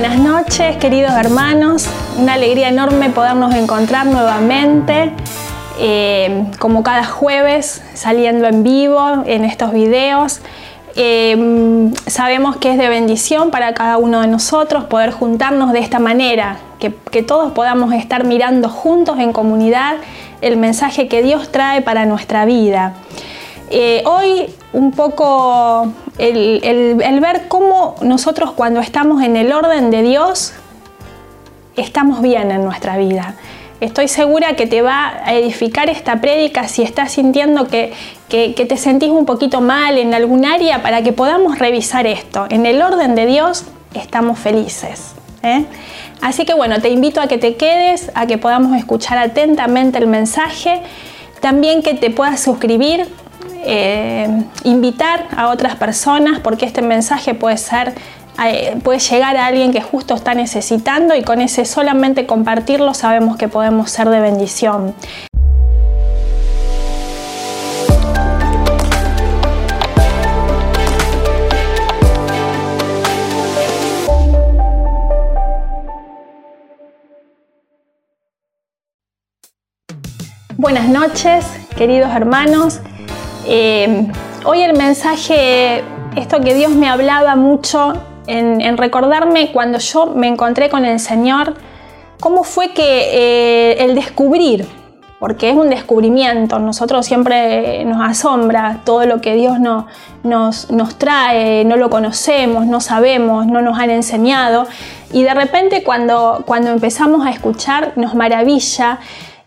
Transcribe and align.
Buenas 0.00 0.20
noches, 0.20 0.76
queridos 0.76 1.10
hermanos. 1.10 1.88
Una 2.16 2.34
alegría 2.34 2.68
enorme 2.68 3.10
podernos 3.10 3.52
encontrar 3.52 4.06
nuevamente, 4.06 5.10
eh, 5.80 6.44
como 6.60 6.84
cada 6.84 7.04
jueves, 7.04 7.82
saliendo 7.94 8.46
en 8.46 8.62
vivo 8.62 9.24
en 9.26 9.44
estos 9.44 9.72
videos. 9.72 10.38
Eh, 10.94 11.90
sabemos 12.06 12.58
que 12.58 12.70
es 12.70 12.78
de 12.78 12.88
bendición 12.88 13.50
para 13.50 13.74
cada 13.74 13.98
uno 13.98 14.20
de 14.20 14.28
nosotros 14.28 14.84
poder 14.84 15.10
juntarnos 15.10 15.72
de 15.72 15.80
esta 15.80 15.98
manera, 15.98 16.58
que, 16.78 16.94
que 17.10 17.24
todos 17.24 17.50
podamos 17.50 17.92
estar 17.92 18.22
mirando 18.22 18.68
juntos 18.68 19.18
en 19.18 19.32
comunidad 19.32 19.96
el 20.42 20.58
mensaje 20.58 21.08
que 21.08 21.24
Dios 21.24 21.50
trae 21.50 21.82
para 21.82 22.06
nuestra 22.06 22.44
vida. 22.44 22.94
Eh, 23.70 24.04
hoy 24.06 24.54
un 24.72 24.92
poco 24.92 25.92
el, 26.18 27.20
ver 27.20 27.48
cómo 27.48 27.94
nosotros 28.02 28.52
cuando 28.52 28.80
estamos 28.80 29.22
en 29.22 29.36
el 29.36 29.52
orden 29.52 29.90
de 29.90 30.02
Dios, 30.02 30.52
estamos 31.76 32.20
bien 32.22 32.50
en 32.50 32.64
nuestra 32.64 32.96
vida. 32.96 33.34
Estoy 33.80 34.08
segura 34.08 34.56
que 34.56 34.66
te 34.66 34.82
va 34.82 35.20
a 35.24 35.34
edificar 35.34 35.88
esta 35.88 36.20
prédica 36.20 36.66
si 36.66 36.82
estás 36.82 37.12
sintiendo 37.12 37.68
que, 37.68 37.92
te 38.28 38.76
sentís 38.76 39.10
un 39.10 39.24
poquito 39.24 39.60
mal 39.60 39.98
en 39.98 40.12
algún 40.14 40.44
área 40.44 40.82
para 40.82 41.02
que 41.02 41.12
podamos 41.12 41.60
revisar 41.60 42.06
esto. 42.06 42.46
En 42.50 42.66
el 42.66 42.82
orden 42.82 43.14
de 43.14 43.26
Dios 43.26 43.64
estamos 43.94 44.40
felices. 44.40 45.14
¿eh? 45.44 45.64
Así 46.20 46.44
que 46.44 46.54
bueno, 46.54 46.80
te 46.80 46.88
invito 46.90 47.20
a 47.20 47.28
que 47.28 47.38
te 47.38 47.54
quedes, 47.54 48.10
a 48.16 48.26
que 48.26 48.36
podamos 48.36 48.76
escuchar 48.76 49.18
atentamente 49.18 49.98
el 49.98 50.08
mensaje. 50.08 50.80
También 51.40 51.82
que 51.82 51.94
te 51.94 52.10
puedas 52.10 52.40
suscribir 52.40 53.06
eh, 53.64 54.44
invitar 54.64 55.26
a 55.36 55.48
otras 55.48 55.76
personas 55.76 56.40
porque 56.40 56.64
este 56.66 56.82
mensaje 56.82 57.34
puede 57.34 57.56
ser 57.56 57.94
eh, 58.44 58.78
puede 58.84 59.00
llegar 59.00 59.36
a 59.36 59.46
alguien 59.46 59.72
que 59.72 59.82
justo 59.82 60.14
está 60.14 60.32
necesitando 60.32 61.16
y 61.16 61.22
con 61.22 61.40
ese 61.40 61.64
solamente 61.64 62.24
compartirlo 62.24 62.94
sabemos 62.94 63.36
que 63.36 63.48
podemos 63.48 63.90
ser 63.90 64.08
de 64.10 64.20
bendición. 64.20 64.94
Buenas 80.56 80.88
noches, 80.88 81.44
queridos 81.76 82.10
hermanos. 82.10 82.80
Eh, 83.50 84.06
hoy 84.44 84.60
el 84.60 84.76
mensaje, 84.76 85.82
esto 86.16 86.38
que 86.42 86.52
Dios 86.52 86.72
me 86.72 86.86
hablaba 86.86 87.34
mucho 87.34 87.94
en, 88.26 88.76
recordarme 88.76 89.52
cuando 89.52 89.78
yo 89.78 90.08
me 90.08 90.28
encontré 90.28 90.68
con 90.68 90.84
el 90.84 91.00
Señor, 91.00 91.54
cómo 92.20 92.44
fue 92.44 92.74
que 92.74 92.82
eh, 92.82 93.84
el 93.84 93.94
descubrir, 93.94 94.66
porque 95.18 95.48
es 95.48 95.56
un 95.56 95.70
descubrimiento, 95.70 96.58
nosotros 96.58 97.06
siempre 97.06 97.86
nos 97.86 98.06
asombra 98.06 98.80
todo 98.84 99.06
lo 99.06 99.22
que 99.22 99.34
Dios 99.34 99.58
no, 99.58 99.86
nos, 100.24 100.70
nos 100.70 100.96
trae, 100.96 101.64
no 101.64 101.76
lo 101.76 101.88
conocemos, 101.88 102.66
no 102.66 102.82
sabemos, 102.82 103.46
no 103.46 103.62
nos 103.62 103.78
han 103.78 103.88
enseñado, 103.88 104.66
y 105.10 105.22
de 105.22 105.32
repente 105.32 105.82
cuando, 105.82 106.42
cuando 106.44 106.70
empezamos 106.70 107.26
a 107.26 107.30
escuchar 107.30 107.94
nos 107.96 108.14
maravilla 108.14 108.98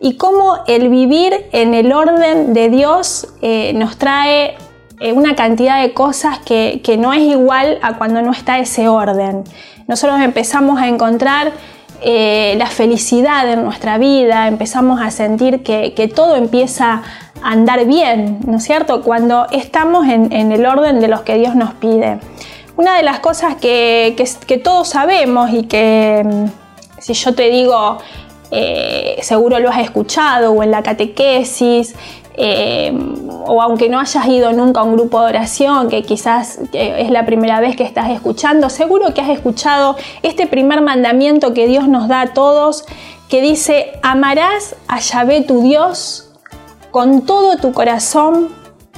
y 0.01 0.15
cómo 0.15 0.57
el 0.65 0.89
vivir 0.89 1.45
en 1.51 1.75
el 1.75 1.93
orden 1.93 2.53
de 2.53 2.69
Dios 2.69 3.27
eh, 3.43 3.71
nos 3.75 3.97
trae 3.97 4.55
eh, 4.99 5.13
una 5.13 5.35
cantidad 5.35 5.79
de 5.79 5.93
cosas 5.93 6.39
que, 6.39 6.81
no 6.97 7.13
es 7.13 7.21
igual 7.21 7.77
a 7.83 7.97
cuando 7.97 8.23
no 8.23 8.31
está 8.31 8.57
ese 8.57 8.87
orden. 8.87 9.43
Nosotros 9.87 10.19
empezamos 10.21 10.81
a 10.81 10.87
encontrar 10.87 11.51
eh, 12.01 12.55
la 12.57 12.65
felicidad 12.65 13.47
en 13.47 13.63
nuestra 13.63 13.99
vida, 13.99 14.47
empezamos 14.47 14.99
a 14.99 15.11
sentir 15.11 15.61
que, 15.61 16.11
todo 16.13 16.35
empieza 16.35 17.03
a 17.43 17.51
andar 17.51 17.85
bien, 17.85 18.39
¿no 18.47 18.57
es 18.57 18.63
cierto? 18.63 19.03
Cuando 19.03 19.45
estamos 19.51 20.07
en, 20.07 20.51
el 20.51 20.65
orden 20.65 20.99
de 20.99 21.09
los 21.09 21.21
que 21.21 21.35
Dios 21.37 21.53
nos 21.53 21.75
pide. 21.75 22.19
Una 22.75 22.97
de 22.97 23.03
las 23.03 23.19
cosas 23.19 23.55
que, 23.55 24.15
que 24.47 24.57
todos 24.57 24.87
sabemos 24.89 25.51
y 25.53 25.63
que 25.63 26.23
mm, 26.25 26.45
si 27.01 27.13
yo 27.13 27.33
te 27.33 27.49
digo 27.49 27.97
eh, 28.51 29.17
seguro 29.21 29.59
lo 29.59 29.69
has 29.69 29.79
escuchado 29.79 30.51
o 30.51 30.61
en 30.61 30.71
la 30.71 30.83
catequesis, 30.83 31.95
eh, 32.35 32.93
o 33.45 33.61
aunque 33.61 33.89
no 33.89 33.99
hayas 33.99 34.25
ido 34.27 34.51
nunca 34.51 34.81
a 34.81 34.83
un 34.83 34.93
grupo 34.93 35.21
de 35.21 35.27
oración, 35.27 35.89
que 35.89 36.03
quizás 36.03 36.59
eh, 36.73 36.97
es 36.99 37.11
la 37.11 37.25
primera 37.25 37.59
vez 37.59 37.75
que 37.75 37.83
estás 37.83 38.09
escuchando, 38.09 38.69
seguro 38.69 39.13
que 39.13 39.21
has 39.21 39.29
escuchado 39.29 39.95
este 40.21 40.47
primer 40.47 40.81
mandamiento 40.81 41.53
que 41.53 41.67
Dios 41.67 41.87
nos 41.87 42.07
da 42.07 42.21
a 42.21 42.27
todos, 42.33 42.85
que 43.29 43.41
dice, 43.41 43.93
amarás 44.01 44.75
a 44.87 44.99
Yahvé 44.99 45.41
tu 45.41 45.63
Dios 45.63 46.29
con 46.91 47.21
todo 47.21 47.55
tu 47.57 47.71
corazón, 47.71 48.49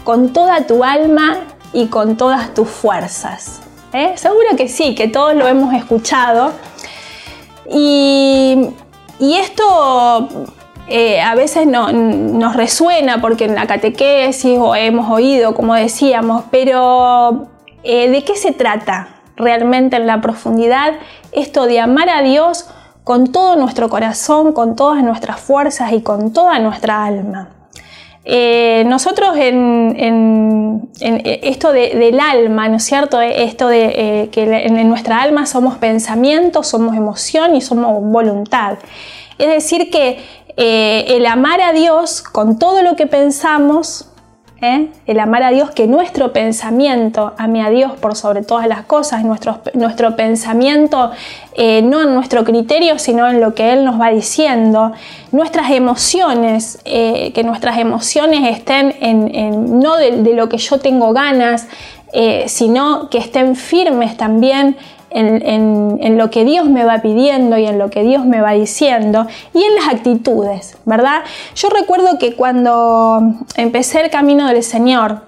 con 0.03 0.33
toda 0.33 0.65
tu 0.65 0.83
alma 0.83 1.37
y 1.73 1.87
con 1.87 2.17
todas 2.17 2.53
tus 2.53 2.67
fuerzas. 2.67 3.61
Seguro 4.15 4.55
que 4.57 4.67
sí, 4.67 4.95
que 4.95 5.07
todos 5.07 5.35
lo 5.35 5.47
hemos 5.47 5.71
escuchado. 5.75 6.51
Y 7.69 8.71
y 9.19 9.35
esto 9.35 10.47
eh, 10.88 11.22
a 11.22 11.34
veces 11.35 11.66
no, 11.66 11.91
nos 11.91 12.56
resuena 12.56 13.22
porque 13.22 13.46
en 13.46 13.56
la 13.56 13.68
catequesis 13.68 14.57
o 14.59 14.75
hemos 14.75 15.09
oído, 15.09 15.56
como 15.56 15.75
decíamos, 15.75 16.44
pero 16.51 17.47
eh, 17.84 18.09
¿de 18.09 18.24
qué 18.24 18.35
se 18.35 18.51
trata 18.51 19.09
realmente 19.35 19.96
en 19.96 20.07
la 20.07 20.22
profundidad 20.22 20.94
esto 21.31 21.66
de 21.66 21.79
amar 21.79 22.09
a 22.09 22.22
Dios 22.22 22.69
con 23.03 23.31
todo 23.31 23.56
nuestro 23.56 23.90
corazón, 23.90 24.53
con 24.53 24.75
todas 24.75 25.03
nuestras 25.03 25.40
fuerzas 25.40 25.94
y 25.94 26.01
con 26.01 26.34
toda 26.34 26.59
nuestra 26.59 27.06
alma? 27.06 27.50
Eh, 28.25 28.84
nosotros 28.88 29.35
en, 29.38 30.89
esto 31.00 31.72
del 31.73 32.19
alma, 32.19 32.69
¿no 32.69 32.78
es 32.78 32.84
cierto? 32.84 33.19
Esto 33.19 33.67
de 33.67 34.29
que 34.31 34.44
en 34.44 34.88
nuestra 34.88 35.22
alma 35.22 35.45
somos 35.45 35.78
pensamiento, 35.78 36.63
somos 36.63 36.95
emoción 36.95 37.56
y 37.56 37.62
somos 37.62 38.01
voluntad. 38.01 38.78
Es 39.38 39.47
decir, 39.47 39.89
que 39.89 40.19
eh, 40.56 41.06
el 41.09 41.25
amar 41.25 41.62
a 41.62 41.73
Dios 41.73 42.22
con 42.22 42.59
todo 42.59 42.83
lo 42.83 42.95
que 42.95 43.07
pensamos, 43.07 44.09
¿eh? 44.63 44.88
el 45.06 45.19
amar 45.19 45.44
a 45.44 45.50
Dios, 45.51 45.72
que 45.72 45.88
nuestro 45.88 46.34
pensamiento 46.34 47.34
ame 47.38 47.62
a 47.62 47.69
Dios 47.69 47.91
por 47.94 48.16
sobre 48.16 48.42
todas 48.42 48.68
las 48.68 48.83
cosas, 48.83 49.24
nuestro, 49.24 49.60
nuestro 49.74 50.15
pensamiento 50.15 51.12
eh, 51.56 51.81
no 51.81 52.01
en 52.01 52.13
nuestro 52.15 52.44
criterio, 52.44 52.98
sino 52.98 53.27
en 53.30 53.42
lo 53.42 53.54
que 53.54 53.74
Él 53.74 53.83
nos 53.83 54.00
va 54.00 54.10
diciendo, 54.10 54.94
nuestras 55.31 55.69
emociones, 55.71 56.80
que 56.83 57.44
nuestras 57.44 57.77
emociones 57.77 58.57
estén 58.57 58.95
en, 59.00 59.80
no 59.80 59.98
de, 59.98 60.24
de, 60.24 60.33
lo 60.33 60.48
que 60.50 60.57
yo 60.57 60.80
tengo 60.80 61.12
ganas, 61.13 61.68
sino 62.45 63.09
que 63.09 63.18
estén 63.18 63.56
firmes 63.56 64.16
también 64.18 64.77
en, 65.13 66.18
lo 66.18 66.30
que 66.30 66.45
Dios 66.45 66.69
me 66.69 66.86
va 66.86 67.01
pidiendo 67.01 67.57
y 67.57 67.65
en 67.65 67.80
lo 67.80 67.89
que 67.89 68.04
Dios 68.04 68.25
me 68.25 68.42
va 68.42 68.51
diciendo 68.51 69.27
y 69.54 69.63
en 69.63 69.75
las 69.75 69.88
actitudes, 69.89 70.77
¿verdad? 70.86 71.24
Yo 71.56 71.69
recuerdo 71.69 72.18
que 72.19 72.36
cuando 72.36 73.21
empecé 73.56 74.01
el 74.01 74.10
camino 74.10 74.48
del 74.48 74.63
Señor, 74.63 75.21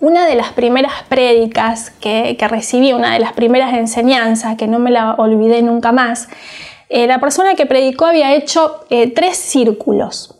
una 0.00 0.26
de 0.26 0.34
las 0.34 0.52
primeras 0.52 0.92
prédicas 1.08 1.90
que, 1.90 2.36
recibí, 2.48 2.92
una 2.92 3.12
de 3.12 3.18
las 3.18 3.32
primeras 3.34 3.74
enseñanzas, 3.74 4.56
que 4.56 4.66
no 4.66 4.78
me 4.78 4.90
la 4.90 5.14
olvidé 5.14 5.62
nunca 5.62 5.92
más, 5.92 6.28
eh, 6.88 7.06
la 7.06 7.20
persona 7.20 7.54
que 7.54 7.66
predicó 7.66 8.06
había 8.06 8.34
hecho 8.34 8.80
eh, 8.90 9.12
tres 9.12 9.36
círculos. 9.36 10.36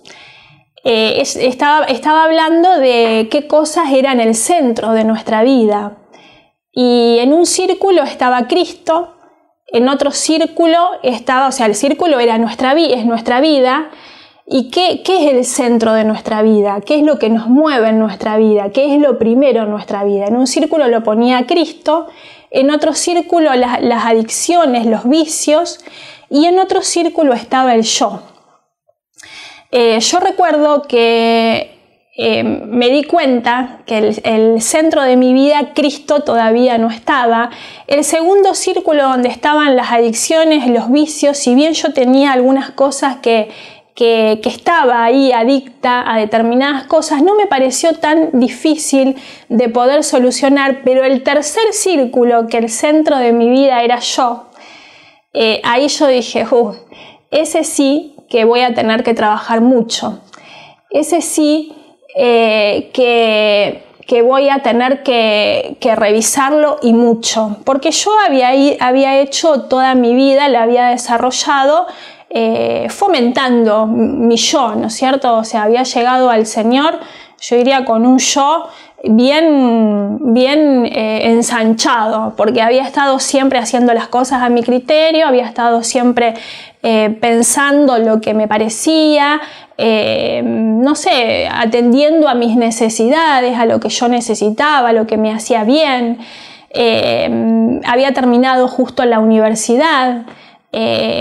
Eh, 0.82 1.20
estaba, 1.20 1.85
estaba 1.85 2.25
hablando 2.25 2.79
de 2.79 3.29
qué 3.31 3.46
cosas 3.46 3.93
eran 3.93 4.19
el 4.19 4.35
centro 4.35 4.93
de 4.93 5.05
nuestra 5.05 5.43
vida, 5.43 5.99
y 6.72 7.19
en 7.19 7.32
un 7.32 7.46
círculo 7.46 8.02
estaba 8.02 8.46
Cristo, 8.46 9.14
en 9.72 9.88
otro 9.88 10.11
círculo 10.11 10.78
estaba, 11.02 11.49
o 11.49 11.52
sea, 11.52 11.67
el 11.67 11.75
círculo 11.75 12.19
era 12.19 12.38
nuestra, 12.38 12.72
es 12.72 13.05
nuestra 13.05 13.40
vida. 13.40 13.90
¿Y 14.52 14.69
qué, 14.70 15.02
es 15.05 15.32
el 15.32 15.44
centro 15.44 15.93
de 15.93 16.02
nuestra 16.02 16.43
vida? 16.43 16.81
¿Qué 16.84 16.96
es 16.96 17.05
lo 17.05 17.20
que 17.20 17.31
nos 17.31 17.46
mueve 17.46 17.90
en 17.90 18.00
nuestra 18.00 18.37
vida? 18.37 18.70
¿Qué 18.70 18.93
es 18.93 19.00
lo 19.00 19.17
primero 19.17 19.62
en 19.62 19.70
nuestra 19.70 20.02
vida? 20.02 20.26
En 20.26 20.37
un 20.37 20.49
círculo 20.49 20.88
lo 20.88 21.05
ponía 21.05 21.46
Cristo, 21.46 22.08
en 22.50 22.72
otro 22.72 22.93
círculo 22.93 23.55
las 23.55 24.05
adicciones, 24.05 24.87
los 24.87 25.08
vicios, 25.08 25.78
y 26.31 26.46
en 26.46 26.58
otro 26.58 26.82
círculo 26.82 27.32
estaba 27.32 27.75
el 27.75 27.82
yo. 27.82 28.22
Eh, 29.70 30.00
yo 30.00 30.19
recuerdo 30.19 30.82
que 30.82 31.80
eh, 32.22 32.44
me 32.44 32.90
di 32.90 33.05
cuenta 33.05 33.78
que 33.87 33.96
el, 34.22 34.61
centro 34.61 35.00
de 35.00 35.17
mi 35.17 35.32
vida, 35.32 35.72
Cristo, 35.75 36.20
todavía 36.20 36.76
no 36.76 36.90
estaba. 36.90 37.49
El 37.87 38.05
segundo 38.05 38.52
círculo 38.52 39.05
donde 39.05 39.31
estaban 39.31 39.75
las 39.75 39.90
adicciones, 39.90 40.67
los 40.67 40.93
vicios, 40.93 41.38
si 41.38 41.55
bien 41.55 41.72
yo 41.72 41.94
tenía 41.94 42.32
algunas 42.32 42.72
cosas 42.72 43.17
que, 43.22 43.49
que, 43.94 44.38
estaba 44.44 45.02
ahí 45.02 45.32
adicta 45.32 46.05
a 46.12 46.19
determinadas 46.19 46.84
cosas, 46.84 47.22
no 47.22 47.37
me 47.37 47.46
pareció 47.46 47.94
tan 47.94 48.28
difícil 48.38 49.17
de 49.49 49.70
poder 49.70 50.05
solucionar, 50.05 50.82
pero 50.84 51.05
el 51.05 51.22
tercer 51.22 51.72
círculo, 51.72 52.49
que 52.49 52.58
el 52.58 52.69
centro 52.69 53.17
de 53.17 53.32
mi 53.32 53.49
vida 53.49 53.82
era 53.82 53.99
yo, 53.99 54.44
ahí 55.62 55.88
yo 55.88 56.06
dije, 56.06 56.46
ese 57.31 57.64
sí 57.64 58.14
que 58.28 58.44
voy 58.44 58.61
a 58.61 58.75
tener 58.75 59.05
que 59.05 59.14
trabajar 59.14 59.62
mucho. 59.62 60.20
Ese 60.90 61.22
sí 61.22 61.72
que 62.14 63.82
que 64.10 64.22
voy 64.22 64.48
a 64.48 64.58
tener 64.58 65.04
que, 65.04 65.76
revisarlo 65.96 66.80
y 66.82 66.92
mucho, 66.92 67.58
porque 67.64 67.92
yo 67.92 68.10
había, 68.26 68.48
había, 68.80 69.20
hecho 69.20 69.62
toda 69.68 69.94
mi 69.94 70.16
vida, 70.16 70.48
la 70.48 70.64
había 70.64 70.86
desarrollado 70.86 71.86
eh, 72.28 72.88
fomentando 72.90 73.86
mi 73.86 74.36
yo, 74.36 74.74
¿no 74.74 74.88
es 74.88 74.94
cierto? 74.94 75.36
O 75.36 75.44
sea, 75.44 75.62
había 75.62 75.84
llegado 75.84 76.28
al 76.28 76.46
Señor, 76.46 76.98
yo 77.40 77.54
iría 77.54 77.84
con 77.84 78.04
un 78.04 78.18
yo 78.18 78.66
bien, 79.04 80.18
bien 80.34 80.86
eh, 80.86 81.30
ensanchado, 81.30 82.34
porque 82.36 82.62
había 82.62 82.82
estado 82.82 83.20
siempre 83.20 83.60
haciendo 83.60 83.94
las 83.94 84.08
cosas 84.08 84.42
a 84.42 84.48
mi 84.48 84.64
criterio, 84.64 85.28
había 85.28 85.46
estado 85.46 85.84
siempre 85.84 86.34
eh, 86.82 87.19
pensando 87.21 87.99
lo 87.99 88.23
que 88.23 88.32
me 88.32 88.49
parecía, 88.49 89.38
eh, 89.77 90.41
no 90.43 90.94
sé, 90.94 91.47
atendiendo 91.53 92.27
a 92.27 92.35
mis 92.35 92.56
necesidades, 92.56 93.59
a 93.59 93.67
lo 93.67 93.81
que 93.81 93.91
yo 93.91 94.09
necesitaba, 94.09 94.88
a 94.88 94.93
lo 94.94 95.06
que 95.06 95.19
me 95.19 95.31
hacía 95.31 95.65
bien. 95.65 96.21
Eh, 96.71 97.81
había 97.85 98.12
terminado 98.15 98.67
justo 98.67 99.05
la 99.05 99.19
universidad. 99.19 100.23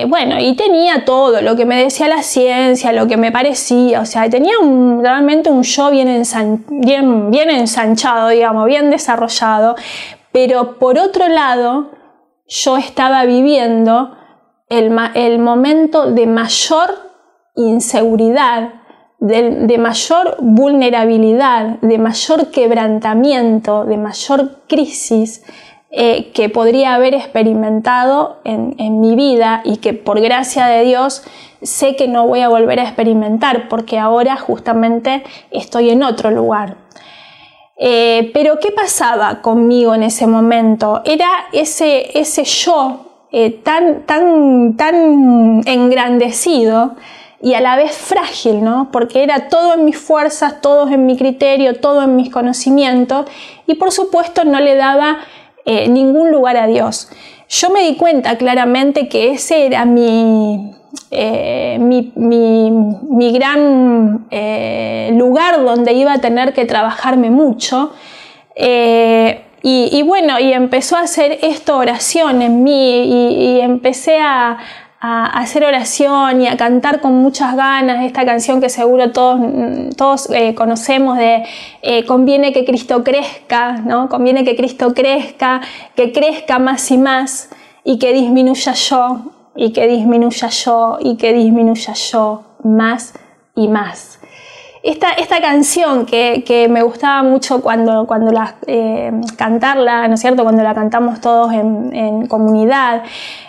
bueno, 0.07 0.39
y 0.39 0.55
tenía 0.55 1.03
todo, 1.05 1.41
lo 1.41 1.55
que 1.55 1.65
me 1.65 1.83
decía 1.83 2.07
la 2.07 2.23
ciencia, 2.23 2.93
lo 2.93 3.07
que 3.07 3.17
me 3.17 3.31
parecía, 3.31 3.99
o 3.99 4.05
sea, 4.05 4.29
tenía 4.29 4.53
realmente 5.01 5.49
un 5.51 5.63
yo 5.63 5.89
bien, 5.91 6.23
bien, 6.69 7.31
bien 7.31 7.49
ensanchado, 7.49 8.29
digamos, 8.29 8.65
bien 8.67 8.91
desarrollado, 8.91 9.75
pero 10.31 10.77
por 10.77 10.99
otro 10.99 11.27
lado, 11.27 11.89
yo 12.47 12.77
estaba 12.77 13.25
viviendo 13.25 14.18
el, 14.69 15.39
momento 15.39 16.11
de 16.11 16.27
mayor 16.27 16.89
inseguridad, 17.55 18.73
de, 19.19 19.77
mayor 19.77 20.37
vulnerabilidad, 20.39 21.79
de 21.81 21.97
mayor 21.97 22.51
quebrantamiento, 22.51 23.85
de 23.85 23.97
mayor 23.97 24.61
crisis 24.67 25.43
eh, 25.91 26.31
que 26.33 26.49
podría 26.49 26.93
haber 26.93 27.15
experimentado 27.15 28.37
en, 28.43 29.01
mi 29.01 29.15
vida 29.15 29.61
y 29.65 29.77
que 29.77 29.93
por 29.93 30.21
gracia 30.21 30.67
de 30.67 30.83
Dios 30.83 31.23
sé 31.63 31.95
que 31.95 32.07
no 32.07 32.27
voy 32.27 32.41
a 32.41 32.49
volver 32.49 32.79
a 32.79 32.83
experimentar 32.83 33.67
porque 33.69 33.97
ahora 33.97 34.37
justamente 34.37 35.23
estoy 35.51 35.89
en 35.89 36.03
otro 36.03 36.29
lugar. 36.29 36.77
Eh, 37.81 38.29
pero 38.33 38.59
¿qué 38.59 38.71
pasaba 38.71 39.41
conmigo 39.41 39.95
en 39.95 40.03
ese 40.03 40.27
momento? 40.27 41.01
Era 41.05 41.29
ese, 41.53 42.19
ese 42.19 42.43
yo 42.43 43.08
eh, 43.31 43.51
tan, 43.51 44.07
tan, 44.07 44.75
tan 44.75 45.61
engrandecido 45.67 46.95
y 47.39 47.53
a 47.53 47.61
la 47.61 47.75
vez 47.75 47.95
frágil, 47.95 48.63
¿no? 48.63 48.89
Porque 48.91 49.21
era 49.21 49.49
todo 49.49 49.75
en 49.75 49.85
mis 49.85 49.99
fuerzas, 49.99 50.61
todo 50.61 50.87
en 50.89 51.05
mi 51.05 51.15
criterio, 51.15 51.75
todo 51.75 52.01
en 52.03 52.15
mis 52.15 52.31
conocimientos 52.31 53.27
y 53.67 53.75
por 53.75 53.91
supuesto 53.91 54.45
no 54.45 54.59
le 54.59 54.75
daba 54.75 55.19
eh, 55.65 55.87
ningún 55.87 56.31
lugar 56.31 56.57
a 56.57 56.65
Dios. 56.65 57.09
Yo 57.47 57.69
me 57.69 57.81
di 57.81 57.97
cuenta 57.97 58.35
claramente 58.35 59.07
que 59.07 59.31
ese 59.31 59.67
era 59.67 59.85
mi, 59.85 60.71
eh, 61.11 61.77
mi, 61.79 62.11
mi, 62.15 63.31
gran 63.31 64.25
lugar 65.17 65.63
donde 65.63 65.93
iba 65.93 66.13
a 66.13 66.17
tener 66.19 66.53
que 66.53 66.65
trabajarme 66.65 67.29
mucho. 67.29 67.91
Y, 69.61 70.01
bueno, 70.03 70.39
y 70.39 70.53
empezó 70.53 70.95
a 70.95 71.01
hacer 71.01 71.39
esto 71.41 71.77
oración 71.77 72.41
en 72.41 72.63
mí 72.63 73.55
y, 73.55 73.59
empecé 73.59 74.19
a, 74.21 74.57
hacer 75.01 75.63
oración 75.63 76.41
y 76.41 76.47
a 76.47 76.57
cantar 76.57 76.99
con 76.99 77.13
muchas 77.15 77.55
ganas 77.55 78.03
esta 78.03 78.25
canción 78.25 78.59
que 78.59 78.67
seguro 78.67 79.11
todos, 79.11 79.39
todos 79.95 80.29
eh, 80.31 80.53
conocemos 80.55 81.17
de 81.17 81.43
eh, 81.81 82.05
conviene 82.05 82.51
que 82.51 82.65
Cristo 82.65 83.01
crezca, 83.01 83.77
¿no? 83.77 84.09
Conviene 84.09 84.43
que 84.43 84.57
Cristo 84.57 84.93
crezca, 84.93 85.61
que 85.95 86.11
crezca 86.11 86.59
más 86.59 86.91
y 86.91 86.97
más 86.97 87.49
y 87.83 87.97
que 87.97 88.13
disminuya 88.13 88.73
yo, 88.73 89.31
y 89.55 89.71
que 89.71 89.87
disminuya 89.87 90.49
yo, 90.49 90.97
y 91.01 91.17
que 91.17 91.33
disminuya 91.33 91.93
yo 91.93 92.43
más 92.63 93.13
y 93.55 93.67
más. 93.67 94.08
Esta, 94.81 95.11
esta 95.11 95.41
canción 95.41 96.05
que, 96.05 96.43
que, 96.45 96.69
me 96.69 96.81
gustaba 96.83 97.21
mucho 97.21 97.61
cuando, 97.61 98.07
cuando 98.07 98.31
la, 98.31 98.55
eh, 98.65 99.11
cantarla, 99.35 100.07
¿no 100.07 100.13
es 100.13 100.21
cierto? 100.21 100.43
Cuando 100.43 100.63
la 100.63 100.73
cantamos 100.73 101.19
todos 101.19 101.51
en, 101.51 102.27
comunidad. 102.27 103.03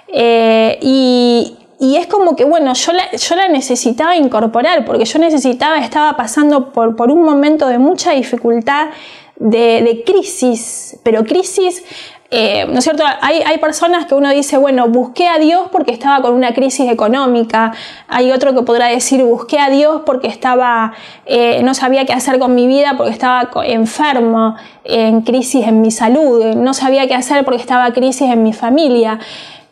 Eh, 0.09 0.79
y, 0.83 1.57
y, 1.79 1.97
es 1.97 2.09
como 2.09 2.35
que, 2.35 2.45
bueno, 2.45 2.75
yo 2.75 2.93
la, 2.93 3.13
yo 3.13 3.37
la 3.37 3.49
necesitaba 3.49 4.17
incorporar, 4.17 4.85
porque 4.85 5.05
yo 5.05 5.21
necesitaba, 5.21 5.79
estaba 5.79 6.17
pasando 6.17 6.73
por, 6.73 6.97
por 6.97 7.13
un 7.13 7.23
momento 7.23 7.69
de 7.69 7.79
mucha 7.79 8.11
dificultad, 8.11 8.89
de, 9.37 9.83
de 9.83 10.03
crisis, 10.05 10.99
pero 11.03 11.25
crisis 11.25 11.83
eh, 12.33 12.65
¿no 12.69 12.79
es 12.79 12.85
cierto? 12.85 13.03
Hay, 13.21 13.59
personas 13.59 14.07
que 14.07 14.15
uno 14.15 14.31
dice, 14.31 14.57
bueno, 14.57 14.89
busqué 14.89 15.27
a 15.27 15.39
Dios 15.39 15.69
porque 15.73 15.91
estaba 15.91 16.23
con 16.23 16.35
una 16.35 16.55
crisis 16.55 16.89
económica. 16.89 17.73
Hay 18.07 18.31
otro 18.31 18.55
que 18.55 18.63
podrá 18.63 18.87
decir, 18.87 19.25
busqué 19.25 19.59
a 19.59 19.69
Dios 19.69 20.03
porque 20.07 20.29
estaba, 20.29 20.93
eh, 21.27 21.61
no 21.65 21.75
sabía 21.75 22.05
qué 22.05 22.13
hacer 22.13 22.39
con 22.39 22.55
mi 22.55 22.69
vida 22.69 22.95
porque 22.97 23.13
estaba 23.13 23.51
enfermo, 23.65 24.55
en 24.85 25.23
crisis 25.23 25.67
en 25.67 25.81
mi 25.81 25.91
salud. 25.91 26.55
No 26.55 26.73
sabía 26.73 27.09
qué 27.09 27.15
hacer 27.15 27.45
porque 27.45 27.61
estaba 27.61 27.93
crisis 27.93 28.31
en 28.31 28.45
mi 28.45 28.53
familia. 28.53 29.19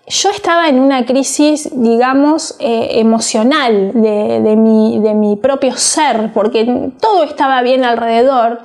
Yo 0.09 0.31
estaba 0.31 0.69
en 0.69 0.81
una 0.81 1.07
crisis, 1.07 1.71
digamos, 1.73 2.57
eh, 2.59 2.89
emocional 2.95 3.93
de, 3.95 4.57
mi, 4.57 4.99
de 5.01 5.15
mi 5.15 5.37
propio 5.37 5.77
ser, 5.77 6.33
porque 6.33 6.91
todo 7.01 7.23
estaba 7.23 7.63
bien 7.63 7.85
alrededor, 7.85 8.63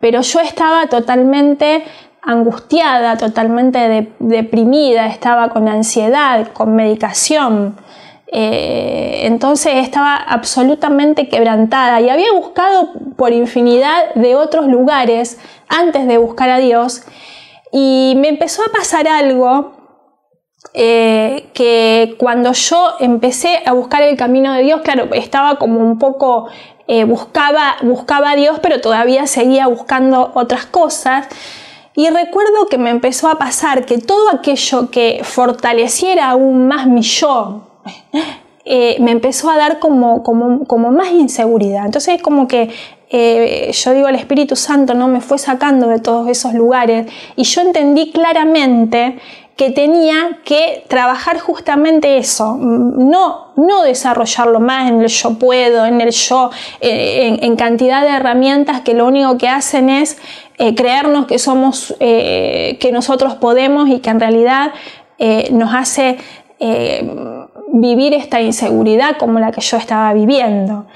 pero 0.00 0.20
yo 0.20 0.40
estaba 0.40 0.88
totalmente 0.88 1.84
angustiada, 2.22 3.16
totalmente 3.16 4.14
deprimida, 4.18 5.06
estaba 5.08 5.48
con 5.50 5.68
ansiedad, 5.68 6.48
con 6.52 6.74
medicación. 6.74 7.76
Eh, 8.28 9.26
entonces 9.26 9.74
estaba 9.76 10.16
absolutamente 10.16 11.28
quebrantada 11.28 12.00
y 12.00 12.08
había 12.08 12.32
buscado 12.32 12.92
por 13.16 13.32
infinidad 13.32 14.14
de 14.14 14.36
otros 14.36 14.68
lugares 14.68 15.38
antes 15.68 16.06
de 16.06 16.16
buscar 16.16 16.48
a 16.48 16.58
Dios 16.58 17.02
y 17.72 18.14
me 18.16 18.28
empezó 18.28 18.62
a 18.62 18.72
pasar 18.72 19.08
algo 19.08 19.72
eh, 20.74 21.50
que 21.52 22.14
cuando 22.18 22.52
yo 22.52 22.94
empecé 23.00 23.62
a 23.66 23.72
buscar 23.72 24.02
el 24.02 24.16
camino 24.16 24.52
de 24.52 24.62
Dios, 24.62 24.80
claro, 24.82 25.08
estaba 25.12 25.56
como 25.56 25.80
un 25.80 25.98
poco, 25.98 26.48
eh, 26.86 27.04
buscaba, 27.04 27.76
buscaba 27.82 28.30
a 28.30 28.36
Dios, 28.36 28.60
pero 28.62 28.80
todavía 28.80 29.26
seguía 29.26 29.66
buscando 29.66 30.30
otras 30.34 30.66
cosas. 30.66 31.28
Y 31.94 32.08
recuerdo 32.08 32.66
que 32.70 32.78
me 32.78 32.90
empezó 32.90 33.28
a 33.28 33.38
pasar 33.38 33.84
que 33.84 33.98
todo 33.98 34.30
aquello 34.30 34.90
que 34.90 35.20
fortaleciera 35.24 36.30
aún 36.30 36.66
más 36.66 36.86
mi 36.86 37.02
yo, 37.02 37.62
eh, 38.64 38.96
me 39.00 39.10
empezó 39.10 39.50
a 39.50 39.56
dar 39.56 39.78
como, 39.78 40.22
como, 40.22 40.90
más 40.90 41.10
inseguridad. 41.12 41.84
Entonces 41.84 42.16
es 42.16 42.22
como 42.22 42.48
que 42.48 42.70
eh, 43.10 43.70
yo 43.72 43.92
digo, 43.92 44.08
el 44.08 44.14
Espíritu 44.14 44.56
Santo 44.56 44.94
no 44.94 45.06
me 45.06 45.20
fue 45.20 45.36
sacando 45.36 45.88
de 45.88 45.98
todos 45.98 46.28
esos 46.28 46.54
lugares 46.54 47.12
y 47.36 47.44
yo 47.44 47.60
entendí 47.60 48.10
claramente 48.10 49.18
que 49.62 49.70
tenía 49.70 50.40
que 50.44 50.84
trabajar 50.88 51.38
justamente 51.38 52.18
eso, 52.18 52.56
no, 52.58 53.52
no 53.54 53.82
desarrollarlo 53.84 54.58
más 54.58 54.90
en 54.90 55.00
el 55.02 55.06
yo 55.06 55.34
puedo, 55.38 55.86
en 55.86 56.00
el 56.00 56.10
yo, 56.10 56.50
eh, 56.80 57.38
en, 57.40 57.54
cantidad 57.54 58.02
de 58.02 58.08
herramientas 58.08 58.80
que 58.80 58.92
lo 58.92 59.06
único 59.06 59.38
que 59.38 59.48
hacen 59.48 59.88
es 59.88 60.18
eh, 60.58 60.74
creernos 60.74 61.26
que 61.26 61.38
somos, 61.38 61.94
eh, 62.00 62.76
que 62.80 62.90
nosotros 62.90 63.36
podemos 63.36 63.88
y 63.88 64.00
que 64.00 64.10
en 64.10 64.18
realidad 64.18 64.72
nos 65.52 65.72
hace 65.72 66.18
vivir 67.68 68.14
esta 68.14 68.40
inseguridad 68.40 69.16
como 69.18 69.38
la 69.38 69.52
que 69.52 69.60
yo 69.60 69.76
estaba 69.76 70.12
viviendo. 70.12 70.86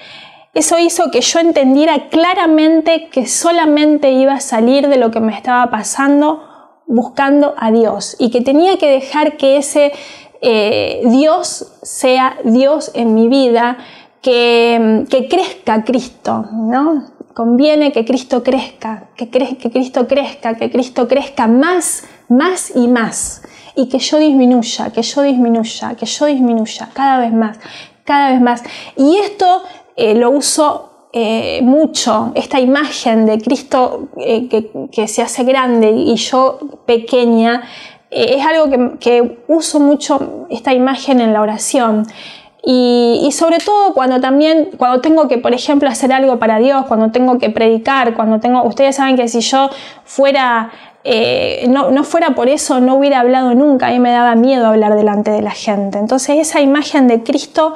Eso 0.54 0.80
hizo 0.80 1.12
que 1.12 1.20
yo 1.20 1.38
entendiera 1.38 2.08
claramente 2.08 3.06
que 3.12 3.28
solamente 3.28 4.10
iba 4.10 4.32
a 4.32 4.40
salir 4.40 4.88
de 4.88 4.96
lo 4.96 5.12
que 5.12 5.20
me 5.20 5.32
estaba 5.32 5.70
pasando 5.70 6.55
buscando 6.86 7.54
a 7.56 7.70
Dios 7.70 8.16
y 8.18 8.30
que 8.30 8.40
tenía 8.40 8.76
que 8.78 8.88
dejar 8.88 9.36
que 9.36 9.56
ese 9.56 9.92
eh, 10.40 11.02
Dios 11.06 11.72
sea 11.82 12.36
Dios 12.44 12.90
en 12.94 13.14
mi 13.14 13.28
vida, 13.28 13.78
que, 14.22 15.04
que 15.08 15.28
crezca 15.28 15.84
Cristo, 15.84 16.46
¿no? 16.52 17.04
Conviene 17.34 17.92
que 17.92 18.04
Cristo 18.04 18.42
crezca, 18.42 19.10
que, 19.16 19.28
que 19.28 19.70
Cristo 19.70 20.08
crezca, 20.08 20.54
que 20.54 20.70
Cristo 20.70 21.06
crezca 21.06 21.46
más, 21.46 22.04
más 22.28 22.72
y 22.74 22.88
más, 22.88 23.42
y 23.74 23.88
que 23.88 23.98
yo 23.98 24.18
disminuya, 24.18 24.90
que 24.90 25.02
yo 25.02 25.22
disminuya, 25.22 25.94
que 25.94 26.06
yo 26.06 26.26
disminuya, 26.26 26.88
cada 26.92 27.18
vez 27.18 27.32
más, 27.32 27.58
cada 28.04 28.32
vez 28.32 28.40
más. 28.40 28.62
Y 28.96 29.18
esto 29.18 29.62
eh, 29.96 30.14
lo 30.14 30.30
uso 30.30 30.95
eh, 31.18 31.62
mucho 31.62 32.32
esta 32.34 32.60
imagen 32.60 33.24
de 33.24 33.38
Cristo 33.38 34.10
eh, 34.18 34.48
que, 34.50 35.08
se 35.08 35.22
hace 35.22 35.44
grande 35.44 35.90
y 35.90 36.14
yo 36.16 36.58
pequeña, 36.84 37.62
eh, 38.10 38.34
es 38.36 38.44
algo 38.44 38.68
que, 38.68 38.98
que 38.98 39.38
uso 39.48 39.80
mucho 39.80 40.46
esta 40.50 40.74
imagen 40.74 41.22
en 41.22 41.32
la 41.32 41.40
oración. 41.40 42.06
Y, 42.62 43.30
sobre 43.32 43.60
todo 43.60 43.94
cuando 43.94 44.20
también, 44.20 44.70
cuando 44.76 45.00
tengo 45.00 45.26
que, 45.26 45.38
por 45.38 45.54
ejemplo, 45.54 45.88
hacer 45.88 46.12
algo 46.12 46.38
para 46.38 46.58
Dios, 46.58 46.84
cuando 46.86 47.10
tengo 47.12 47.38
que 47.38 47.48
predicar, 47.48 48.14
cuando 48.14 48.38
tengo, 48.38 48.62
ustedes 48.64 48.96
saben 48.96 49.16
que 49.16 49.26
si 49.26 49.40
yo 49.40 49.70
fuera, 50.04 50.70
eh, 51.04 51.64
no, 51.68 51.92
no, 51.92 52.04
fuera 52.04 52.34
por 52.34 52.50
eso, 52.50 52.80
no 52.80 52.96
hubiera 52.96 53.20
hablado 53.20 53.54
nunca, 53.54 53.86
a 53.86 53.90
mí 53.92 54.00
me 54.00 54.10
daba 54.10 54.34
miedo 54.34 54.66
hablar 54.66 54.96
delante 54.96 55.30
de 55.30 55.40
la 55.40 55.52
gente. 55.52 55.98
Entonces 55.98 56.36
esa 56.38 56.60
imagen 56.60 57.06
de 57.06 57.22
Cristo 57.22 57.72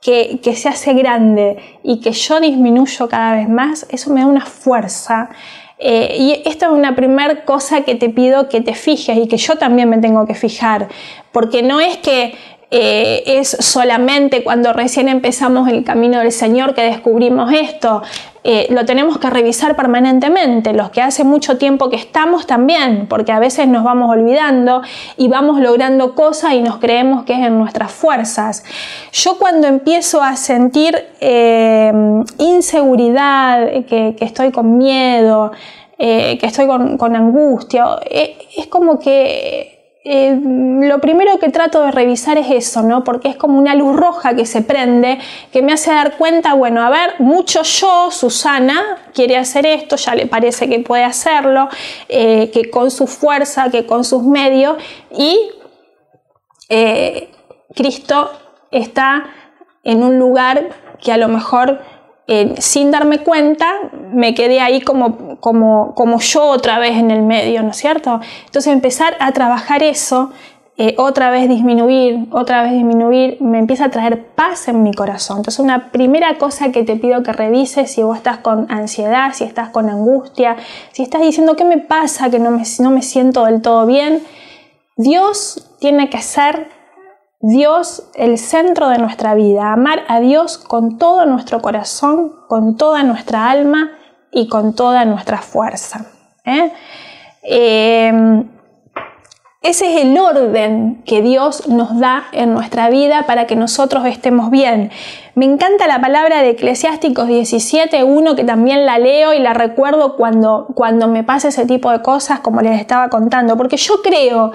que, 0.00 0.40
que 0.42 0.56
se 0.56 0.68
hace 0.68 0.94
grande 0.94 1.58
y 1.82 2.00
que 2.00 2.12
yo 2.12 2.40
disminuyo 2.40 3.08
cada 3.08 3.36
vez 3.36 3.48
más, 3.48 3.86
eso 3.90 4.12
me 4.12 4.20
da 4.20 4.26
una 4.26 4.46
fuerza. 4.46 5.30
Eh, 5.78 6.16
y 6.18 6.42
esto 6.48 6.66
es 6.66 6.72
una 6.72 6.94
primera 6.94 7.44
cosa 7.44 7.82
que 7.82 7.94
te 7.94 8.10
pido 8.10 8.50
que 8.50 8.60
te 8.60 8.74
fijes 8.74 9.16
y 9.16 9.28
que 9.28 9.38
yo 9.38 9.56
también 9.56 9.88
me 9.88 9.96
tengo 9.98 10.26
que 10.26 10.34
fijar, 10.34 10.88
porque 11.32 11.62
no 11.62 11.80
es 11.80 11.96
que 11.96 12.34
eh, 12.72 13.24
es 13.26 13.48
solamente 13.48 14.44
cuando 14.44 14.72
recién 14.72 15.08
empezamos 15.08 15.68
el 15.68 15.82
camino 15.82 16.20
del 16.20 16.30
Señor 16.30 16.72
que 16.74 16.82
descubrimos 16.82 17.52
esto. 17.52 18.02
Eh, 18.44 18.68
lo 18.70 18.84
tenemos 18.84 19.18
que 19.18 19.28
revisar 19.28 19.74
permanentemente, 19.74 20.72
los 20.72 20.90
que 20.90 21.02
hace 21.02 21.24
mucho 21.24 21.58
tiempo 21.58 21.90
que 21.90 21.96
estamos 21.96 22.46
también, 22.46 23.06
porque 23.08 23.32
a 23.32 23.40
veces 23.40 23.66
nos 23.66 23.82
vamos 23.82 24.08
olvidando 24.08 24.82
y 25.16 25.26
vamos 25.26 25.60
logrando 25.60 26.14
cosas 26.14 26.54
y 26.54 26.62
nos 26.62 26.78
creemos 26.78 27.24
que 27.24 27.32
es 27.32 27.40
en 27.40 27.58
nuestras 27.58 27.90
fuerzas. 27.90 28.62
Yo 29.12 29.36
cuando 29.36 29.66
empiezo 29.66 30.22
a 30.22 30.36
sentir 30.36 30.96
eh, 31.20 31.92
inseguridad, 32.38 33.84
que, 33.86 34.16
estoy 34.20 34.52
con 34.52 34.78
miedo, 34.78 35.50
que 35.98 36.38
estoy 36.40 36.66
con, 36.66 36.96
con 36.96 37.16
angustia, 37.16 37.98
es 38.08 38.66
como 38.68 38.98
que 38.98 39.79
eh, 40.02 40.34
lo 40.42 40.98
primero 41.00 41.38
que 41.38 41.50
trato 41.50 41.82
de 41.82 41.90
revisar 41.90 42.38
es 42.38 42.50
eso, 42.50 42.82
¿no? 42.82 43.04
Porque 43.04 43.28
es 43.28 43.36
como 43.36 43.58
una 43.58 43.74
luz 43.74 43.94
roja 43.94 44.34
que 44.34 44.46
se 44.46 44.62
prende, 44.62 45.18
que 45.52 45.60
me 45.60 45.74
hace 45.74 45.90
dar 45.90 46.16
cuenta, 46.16 46.54
bueno, 46.54 46.82
a 46.82 46.88
ver, 46.88 47.16
mucho 47.18 47.62
yo, 47.62 48.10
Susana, 48.10 48.98
quiere 49.12 49.36
hacer 49.36 49.66
esto, 49.66 49.96
ya 49.96 50.14
le 50.14 50.26
parece 50.26 50.70
que 50.70 50.80
puede 50.80 51.04
hacerlo, 51.04 51.68
eh, 52.08 52.50
que 52.50 52.70
con 52.70 52.90
su 52.90 53.06
fuerza, 53.06 53.70
que 53.70 53.84
con 53.84 54.04
sus 54.04 54.22
medios, 54.22 54.78
y 55.10 55.50
eh, 56.70 57.30
Cristo 57.74 58.30
está 58.70 59.26
en 59.84 60.02
un 60.02 60.18
lugar 60.18 60.70
que 60.98 61.12
a 61.12 61.18
lo 61.18 61.28
mejor 61.28 61.80
sin 62.58 62.90
darme 62.90 63.18
cuenta, 63.18 63.66
me 64.12 64.34
quedé 64.34 64.60
ahí 64.60 64.80
como, 64.80 65.38
como, 65.40 65.94
como 65.94 66.20
yo 66.20 66.44
otra 66.44 66.78
vez 66.78 66.96
en 66.96 67.10
el 67.10 67.22
medio, 67.22 67.62
¿no 67.62 67.70
es 67.70 67.76
cierto? 67.76 68.20
Entonces 68.46 68.72
empezar 68.72 69.16
a 69.18 69.32
trabajar 69.32 69.82
eso, 69.82 70.30
eh, 70.82 70.94
otra 70.96 71.30
vez 71.30 71.48
disminuir, 71.48 72.28
otra 72.30 72.62
vez 72.62 72.72
disminuir, 72.72 73.36
me 73.40 73.58
empieza 73.58 73.86
a 73.86 73.90
traer 73.90 74.28
paz 74.28 74.68
en 74.68 74.82
mi 74.82 74.94
corazón. 74.94 75.38
Entonces 75.38 75.58
una 75.58 75.90
primera 75.90 76.38
cosa 76.38 76.72
que 76.72 76.84
te 76.84 76.96
pido 76.96 77.22
que 77.22 77.32
revises 77.32 77.90
si 77.90 78.02
vos 78.02 78.16
estás 78.16 78.38
con 78.38 78.66
ansiedad, 78.70 79.32
si 79.34 79.44
estás 79.44 79.68
con 79.68 79.90
angustia, 79.90 80.56
si 80.92 81.02
estás 81.02 81.20
diciendo 81.20 81.56
qué 81.56 81.64
me 81.64 81.78
pasa, 81.78 82.30
que 82.30 82.38
no 82.38 82.50
me, 82.50 82.62
no 82.78 82.90
me 82.90 83.02
siento 83.02 83.44
del 83.44 83.60
todo 83.60 83.84
bien, 83.84 84.22
Dios 84.96 85.70
tiene 85.80 86.08
que 86.08 86.22
ser 86.22 86.68
Dios 87.42 88.10
el 88.16 88.36
centro 88.36 88.90
de 88.90 88.98
nuestra 88.98 89.34
vida, 89.34 89.72
amar 89.72 90.04
a 90.08 90.20
Dios 90.20 90.58
con 90.58 90.98
todo 90.98 91.24
nuestro 91.24 91.62
corazón, 91.62 92.34
con 92.48 92.76
toda 92.76 93.02
nuestra 93.02 93.50
alma 93.50 93.92
y 94.30 94.46
con 94.48 94.74
toda 94.74 95.06
nuestra 95.06 95.38
fuerza. 95.38 96.04
¿eh? 96.44 96.70
Em, 97.42 98.46
ese 99.62 99.94
es 99.94 100.04
el 100.04 100.18
orden 100.18 101.02
que 101.06 101.22
Dios 101.22 101.66
nos 101.66 101.98
da 101.98 102.24
en 102.32 102.52
nuestra 102.52 102.90
vida 102.90 103.24
para 103.26 103.46
que 103.46 103.56
nosotros 103.56 104.04
estemos 104.04 104.50
bien. 104.50 104.90
Me 105.34 105.46
encanta 105.46 105.86
la 105.86 105.98
palabra 105.98 106.42
de 106.42 106.50
Eclesiásticos 106.50 107.26
17.1 107.26 108.36
que 108.36 108.44
también 108.44 108.84
la 108.84 108.98
leo 108.98 109.32
y 109.32 109.38
la 109.38 109.54
recuerdo 109.54 110.16
cuando, 110.16 110.68
cuando 110.74 111.08
me 111.08 111.24
pasa 111.24 111.48
ese 111.48 111.64
tipo 111.64 111.90
de 111.90 112.02
cosas 112.02 112.40
como 112.40 112.60
les 112.60 112.78
estaba 112.78 113.08
contando, 113.08 113.56
porque 113.56 113.78
yo 113.78 114.02
creo 114.02 114.52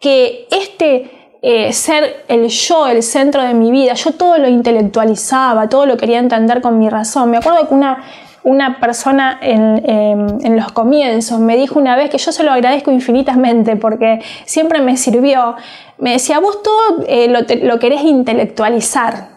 que 0.00 0.48
este 0.50 1.23
eh, 1.46 1.74
ser 1.74 2.24
el 2.28 2.48
yo, 2.48 2.86
el 2.86 3.02
centro 3.02 3.42
de 3.42 3.52
mi 3.52 3.70
vida. 3.70 3.92
Yo 3.92 4.12
todo 4.12 4.38
lo 4.38 4.48
intelectualizaba, 4.48 5.68
todo 5.68 5.84
lo 5.84 5.98
quería 5.98 6.18
entender 6.18 6.62
con 6.62 6.78
mi 6.78 6.88
razón. 6.88 7.30
Me 7.30 7.36
acuerdo 7.36 7.68
que 7.68 7.74
una, 7.74 8.02
una 8.44 8.80
persona 8.80 9.38
en, 9.42 9.82
en, 10.42 10.56
los 10.56 10.72
comienzos 10.72 11.38
me 11.40 11.58
dijo 11.58 11.78
una 11.78 11.96
vez 11.96 12.08
que 12.08 12.16
yo 12.16 12.32
se 12.32 12.44
lo 12.44 12.50
agradezco 12.50 12.90
infinitamente 12.90 13.76
porque 13.76 14.22
siempre 14.46 14.80
me 14.80 14.96
sirvió. 14.96 15.56
Me 15.98 16.12
decía, 16.12 16.38
vos 16.38 16.62
todo 16.62 17.04
eh, 17.06 17.28
lo, 17.28 17.40
lo 17.66 17.78
querés 17.78 18.04
intelectualizar. 18.04 19.33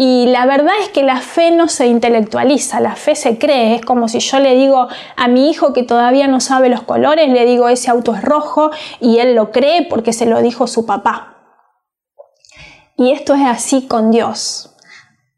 Y 0.00 0.26
la 0.26 0.46
verdad 0.46 0.74
es 0.80 0.90
que 0.90 1.02
la 1.02 1.20
fe 1.20 1.50
no 1.50 1.66
se 1.66 1.88
intelectualiza, 1.88 2.78
la 2.78 2.94
fe 2.94 3.16
se 3.16 3.36
cree. 3.36 3.74
Es 3.74 3.84
como 3.84 4.06
si 4.06 4.20
yo 4.20 4.38
le 4.38 4.54
digo 4.54 4.86
a 5.16 5.26
mi 5.26 5.50
hijo 5.50 5.72
que 5.72 5.82
todavía 5.82 6.28
no 6.28 6.38
sabe 6.38 6.68
los 6.68 6.82
colores, 6.82 7.28
le 7.28 7.44
digo 7.44 7.68
ese 7.68 7.90
auto 7.90 8.14
es 8.14 8.22
rojo 8.22 8.70
y 9.00 9.18
él 9.18 9.34
lo 9.34 9.50
cree 9.50 9.88
porque 9.90 10.12
se 10.12 10.24
lo 10.24 10.40
dijo 10.40 10.68
su 10.68 10.86
papá. 10.86 11.34
Y 12.96 13.10
esto 13.10 13.34
es 13.34 13.44
así 13.44 13.88
con 13.88 14.12
Dios. 14.12 14.76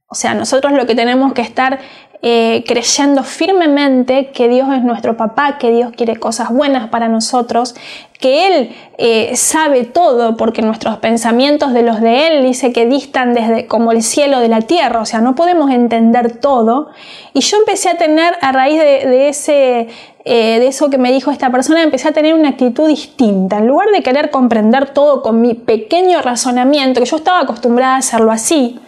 O 0.09 0.15
sea, 0.15 0.35
nosotros 0.35 0.75
lo 0.75 0.87
que 0.87 0.95
tenemos 0.95 1.33
que 1.33 1.41
estar 1.41 1.81
eh, 2.23 2.65
creyendo 2.67 3.23
firmemente 3.25 4.31
que 4.33 4.47
Dios 4.49 4.69
es 4.75 4.83
nuestro 4.83 5.17
papá, 5.17 5.57
que 5.57 5.71
Dios 5.71 5.91
quiere 5.97 6.17
cosas 6.17 6.51
buenas 6.51 6.91
para 6.91 7.09
nosotros, 7.09 7.75
que 8.21 8.47
Él 8.47 8.77
eh, 8.99 9.35
sabe 9.37 9.85
todo, 9.85 10.37
porque 10.37 10.61
nuestros 10.61 10.99
pensamientos 10.99 11.73
de 11.73 11.83
los 11.83 12.03
de 12.03 12.27
Él 12.27 12.43
dice 12.43 12.75
que 12.75 12.85
distan 12.85 13.33
desde 13.33 13.67
como 13.67 13.91
el 13.91 14.03
cielo 14.03 14.41
de 14.41 14.49
la 14.49 14.61
tierra, 14.61 15.01
o 15.01 15.07
sea, 15.07 15.23
no 15.23 15.35
podemos 15.35 15.71
entender 15.71 16.37
todo. 16.37 16.89
Y 17.33 17.41
yo 17.41 17.57
empecé 17.57 17.89
a 17.89 17.97
tener, 17.97 18.35
a 18.43 18.53
raíz 18.53 18.79
de, 18.79 19.31
ese, 19.31 19.89
eh, 20.27 20.59
de 20.59 20.67
eso 20.67 20.91
que 20.91 20.99
me 20.99 21.13
dijo 21.13 21.31
esta 21.31 21.51
persona, 21.51 21.83
empecé 21.83 22.09
a 22.09 22.13
tener 22.13 22.35
una 22.35 22.51
actitud 22.51 22.87
distinta. 22.87 23.57
En 23.57 23.67
lugar 23.67 23.89
de 23.93 24.03
querer 24.03 24.31
comprender 24.31 24.91
todo 24.91 25.23
con 25.23 25.41
mi 25.41 25.55
pequeño 25.55 26.21
razonamiento, 26.21 27.01
que 27.01 27.07
yo 27.07 27.17
estaba 27.17 27.41
acostumbrada 27.41 27.95
a 27.95 27.99
hacerlo 27.99 28.31
así, 28.31 28.79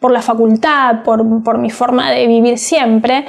por 0.00 0.10
la 0.10 0.22
facultad, 0.22 1.02
por, 1.02 1.58
mi 1.58 1.70
forma 1.70 2.10
de 2.10 2.26
vivir 2.26 2.58
siempre, 2.58 3.26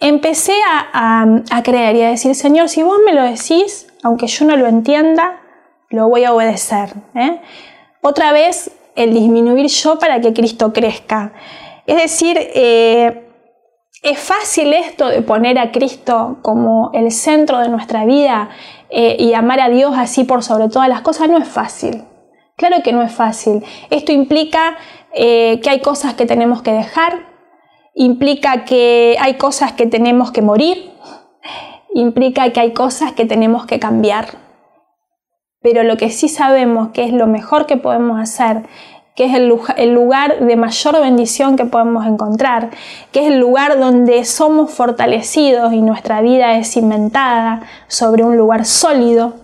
empecé 0.00 0.54
a, 0.92 1.62
creer 1.64 1.96
y 1.96 2.02
a 2.02 2.08
decir, 2.10 2.34
Señor, 2.34 2.68
si 2.68 2.82
vos 2.82 2.98
me 3.04 3.12
lo 3.12 3.22
decís, 3.22 3.86
aunque 4.02 4.26
yo 4.26 4.44
no 4.44 4.56
lo 4.56 4.66
entienda, 4.66 5.40
lo 5.90 6.08
voy 6.08 6.24
a 6.24 6.32
obedecer. 6.32 6.90
¿eh? 7.14 7.40
Otra 8.00 8.32
vez, 8.32 8.72
el 8.96 9.14
disminuir 9.14 9.66
yo 9.66 9.98
para 9.98 10.20
que 10.20 10.32
Cristo 10.32 10.72
crezca. 10.72 11.32
Es 11.86 11.96
decir, 11.96 12.36
eh, 12.38 13.28
es 14.02 14.18
fácil 14.18 14.72
esto 14.72 15.06
de 15.06 15.22
poner 15.22 15.58
a 15.58 15.70
Cristo 15.70 16.38
como 16.42 16.90
el 16.92 17.12
centro 17.12 17.58
de 17.60 17.68
nuestra 17.68 18.04
vida 18.04 18.50
eh, 18.90 19.16
y 19.18 19.34
amar 19.34 19.60
a 19.60 19.68
Dios 19.68 19.94
así 19.96 20.24
por 20.24 20.42
sobre 20.42 20.68
todas 20.68 20.88
las 20.88 21.02
cosas. 21.02 21.28
No 21.28 21.38
es 21.38 21.48
fácil. 21.48 22.04
Claro 22.56 22.82
que 22.82 22.92
no 22.92 23.02
es 23.02 23.12
fácil. 23.12 23.64
Esto 23.90 24.12
implica 24.12 24.76
eh, 25.14 25.60
que 25.62 25.70
hay 25.70 25.80
cosas 25.80 26.14
que 26.14 26.26
tenemos 26.26 26.62
que 26.62 26.72
dejar, 26.72 27.26
implica 27.94 28.64
que 28.64 29.16
hay 29.20 29.34
cosas 29.34 29.72
que 29.72 29.86
tenemos 29.86 30.32
que 30.32 30.42
morir, 30.42 30.90
implica 31.94 32.50
que 32.50 32.60
hay 32.60 32.72
cosas 32.72 33.12
que 33.12 33.26
tenemos 33.26 33.66
que 33.66 33.78
cambiar. 33.78 34.38
Pero 35.60 35.84
lo 35.84 35.96
que 35.96 36.10
sí 36.10 36.28
sabemos 36.28 36.88
que 36.88 37.04
es 37.04 37.12
lo 37.12 37.26
mejor 37.26 37.66
que 37.66 37.76
podemos 37.76 38.18
hacer, 38.18 38.62
que 39.14 39.26
es 39.26 39.34
el, 39.34 39.48
lugar 39.94 40.40
de 40.40 40.56
mayor 40.56 41.00
bendición 41.00 41.56
que 41.56 41.66
podemos 41.66 42.06
encontrar, 42.06 42.70
que 43.12 43.20
es 43.20 43.26
el 43.26 43.38
lugar 43.38 43.78
donde 43.78 44.24
somos 44.24 44.72
fortalecidos 44.72 45.74
y 45.74 45.82
nuestra 45.82 46.22
vida 46.22 46.56
es 46.56 46.72
cimentada 46.72 47.60
sobre 47.88 48.24
un 48.24 48.38
lugar 48.38 48.64
sólido, 48.64 49.34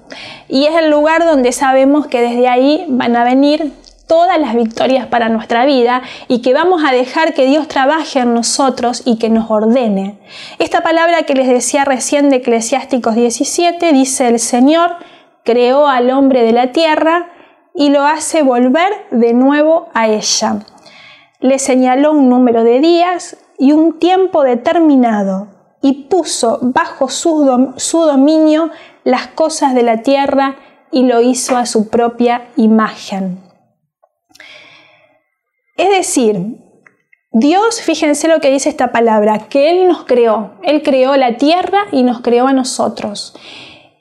y 0.49 0.65
es 0.65 0.75
el 0.75 0.91
lugar 0.91 1.27
donde 1.27 1.53
sabemos 1.53 2.07
que 2.07 2.23
desde 2.23 2.49
ahí 2.49 2.87
van 2.89 3.15
a 3.15 3.25
venir 3.25 3.75
todas 4.09 4.41
las 4.41 4.57
victorias 4.57 5.07
para 5.07 5.29
nuestra 5.29 5.67
vida 5.67 6.03
y 6.27 6.41
que 6.41 6.55
vamos 6.55 6.83
a 6.85 6.93
dejar 6.93 7.35
que 7.35 7.47
Dios 7.47 7.69
trabaje 7.69 8.19
en 8.19 8.35
nosotros 8.35 9.03
y 9.05 9.19
que 9.19 9.29
nos 9.29 9.49
ordene. 9.51 10.19
Esta 10.59 10.83
palabra 10.83 11.23
que 11.23 11.35
les 11.35 11.47
decía 11.47 11.85
recién 11.85 12.31
de 12.31 12.37
Eclesiásticos 12.37 13.15
17 13.15 13.93
dice 13.93 14.27
el 14.27 14.41
Señor 14.41 14.97
creó 15.45 15.87
al 15.87 16.11
hombre 16.11 16.43
de 16.43 16.53
la 16.53 16.73
tierra 16.73 17.31
y 17.75 17.91
lo 17.91 18.05
hace 18.05 18.43
volver 18.43 18.93
de 19.11 19.35
nuevo 19.35 19.89
a 19.95 20.09
ella. 20.09 20.57
Le 21.41 21.59
señaló 21.59 22.13
un 22.13 22.29
número 22.29 22.65
de 22.65 22.81
días 22.81 23.37
y 23.59 23.73
un 23.73 23.99
tiempo 23.99 24.43
determinado 24.43 25.49
y 25.81 26.05
puso 26.05 26.59
bajo 26.63 27.09
su, 27.09 27.73
su 27.77 28.01
dominio 28.01 28.71
las 29.05 29.29
cosas 29.29 29.75
de 29.75 29.83
la 29.83 30.03
tierra 30.03 30.57
y 30.91 31.05
lo 31.05 31.21
hizo 31.21 31.57
a 31.57 31.67
su 31.67 31.89
propia 31.89 32.49
imagen. 32.57 33.48
Es 35.79 35.91
decir, 35.91 36.59
Dios, 37.31 37.81
fíjense 37.81 38.27
lo 38.27 38.41
que 38.41 38.51
dice 38.51 38.69
esta 38.69 38.91
palabra, 38.91 39.49
que 39.49 39.71
Él 39.71 39.87
nos 39.87 40.05
creó, 40.05 40.55
Él 40.63 40.83
creó 40.83 41.17
la 41.17 41.37
tierra 41.37 41.79
y 41.93 42.03
nos 42.03 42.21
creó 42.21 42.49
a 42.49 42.53
nosotros. 42.53 43.35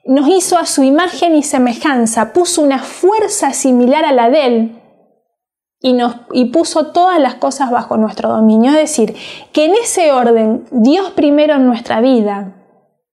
nos 0.06 0.30
hizo 0.30 0.58
a 0.58 0.66
su 0.66 0.84
imagen 0.84 1.36
y 1.36 1.44
semejanza, 1.44 2.32
puso 2.32 2.62
una 2.62 2.80
fuerza 2.80 3.52
similar 3.52 4.06
a 4.06 4.14
la 4.14 4.30
de 4.30 4.46
Él 4.46 4.82
y, 5.82 5.98
y 6.32 6.46
puso 6.46 6.94
todas 6.94 7.20
las 7.20 7.36
cosas 7.36 7.70
bajo 7.70 7.98
nuestro 7.98 8.30
dominio. 8.30 8.72
Es 8.72 8.78
decir, 8.78 9.16
que 9.52 9.66
en 9.66 9.74
ese 9.76 10.14
orden, 10.14 10.66
Dios 10.72 11.12
primero 11.12 11.56
en 11.56 11.68
nuestra 11.68 12.00
vida, 12.00 12.56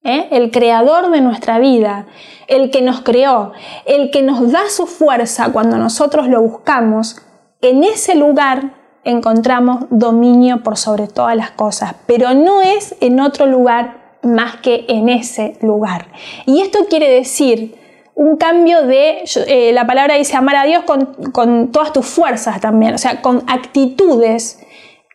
¿eh? 0.04 0.28
el 0.30 0.52
creador 0.52 1.11
de 1.11 1.21
nuestra 1.21 1.59
vida, 1.59 2.06
el 2.47 2.71
que 2.71 2.80
nos 2.80 3.00
creó, 3.00 3.52
el 3.87 4.11
que 4.12 4.23
nos 4.23 4.52
da 4.52 4.71
su 4.71 4.87
fuerza 4.87 5.50
cuando 5.52 5.76
nosotros 5.76 6.28
lo 6.28 6.40
buscamos, 6.40 7.16
en 7.71 7.85
ese 7.85 8.14
lugar 8.14 8.75
encontramos 9.04 9.85
dominio 9.90 10.62
por 10.62 10.76
sobre 10.76 11.06
todas 11.09 11.37
las 11.37 11.50
cosas, 11.50 11.94
pero 12.06 12.35
no 12.35 12.62
es 12.62 12.94
en 13.00 13.21
otro 13.21 13.47
lugar 13.47 14.18
más 14.23 14.56
que 14.56 14.87
en 14.88 15.09
ese 15.09 15.56
lugar. 15.61 16.06
Y 16.47 16.61
esto 16.61 16.87
quiere 16.88 17.11
decir 17.11 17.76
un 18.14 18.37
cambio 18.37 18.87
de, 18.87 19.25
eh, 19.47 19.73
la 19.73 19.87
palabra 19.87 20.14
dice 20.14 20.37
amar 20.37 20.56
a 20.56 20.64
Dios 20.64 20.85
con, 20.85 21.73
todas 21.73 21.92
tus 21.92 22.06
fuerzas 22.06 22.61
también, 22.61 22.94
o 22.94 22.99
sea, 22.99 23.21
con 23.21 23.42
actitudes 23.47 24.61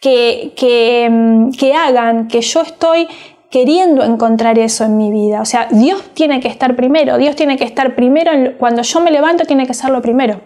que, 0.02 0.54
que, 0.56 1.08
mm, 1.10 1.52
que 1.52 1.74
hagan 1.74 2.28
que 2.28 2.42
yo 2.42 2.62
estoy 2.62 3.08
queriendo 3.50 4.04
encontrar 4.04 4.60
eso 4.60 4.84
en 4.86 4.98
mi 4.98 5.12
vida. 5.12 5.42
O 5.42 5.46
sea, 5.46 5.68
Dios 5.72 6.04
tiene 6.14 6.40
que 6.40 6.48
estar 6.48 6.76
primero, 6.76 7.18
Dios 7.18 7.36
tiene 7.36 7.58
que 7.58 7.64
estar 7.64 7.96
primero, 7.96 8.32
cuando 8.58 8.84
yo 8.84 9.00
me 9.00 9.12
levanto 9.12 9.46
tiene 9.46 9.66
que 9.66 9.74
ser 9.74 9.90
lo 9.90 10.02
primero. 10.02 10.42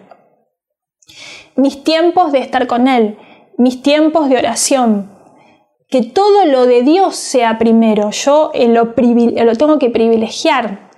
Mis 1.56 1.84
tiempos 1.84 2.32
de 2.32 2.40
estar 2.40 2.68
con 2.68 2.88
Él, 2.88 3.18
mis 3.58 3.82
tiempos 3.82 4.30
de 4.30 4.38
oración, 4.38 5.14
que 5.94 6.02
todo 6.02 6.46
lo 6.46 6.66
de 6.66 6.82
Dios 6.82 7.16
sea 7.16 7.60
primero, 7.60 8.10
yo 8.10 8.50
eh, 8.56 8.68
lo, 8.68 8.96
lo, 8.96 9.56
tengo 9.56 9.78
que 9.78 9.92
privilegiar. 9.92 10.90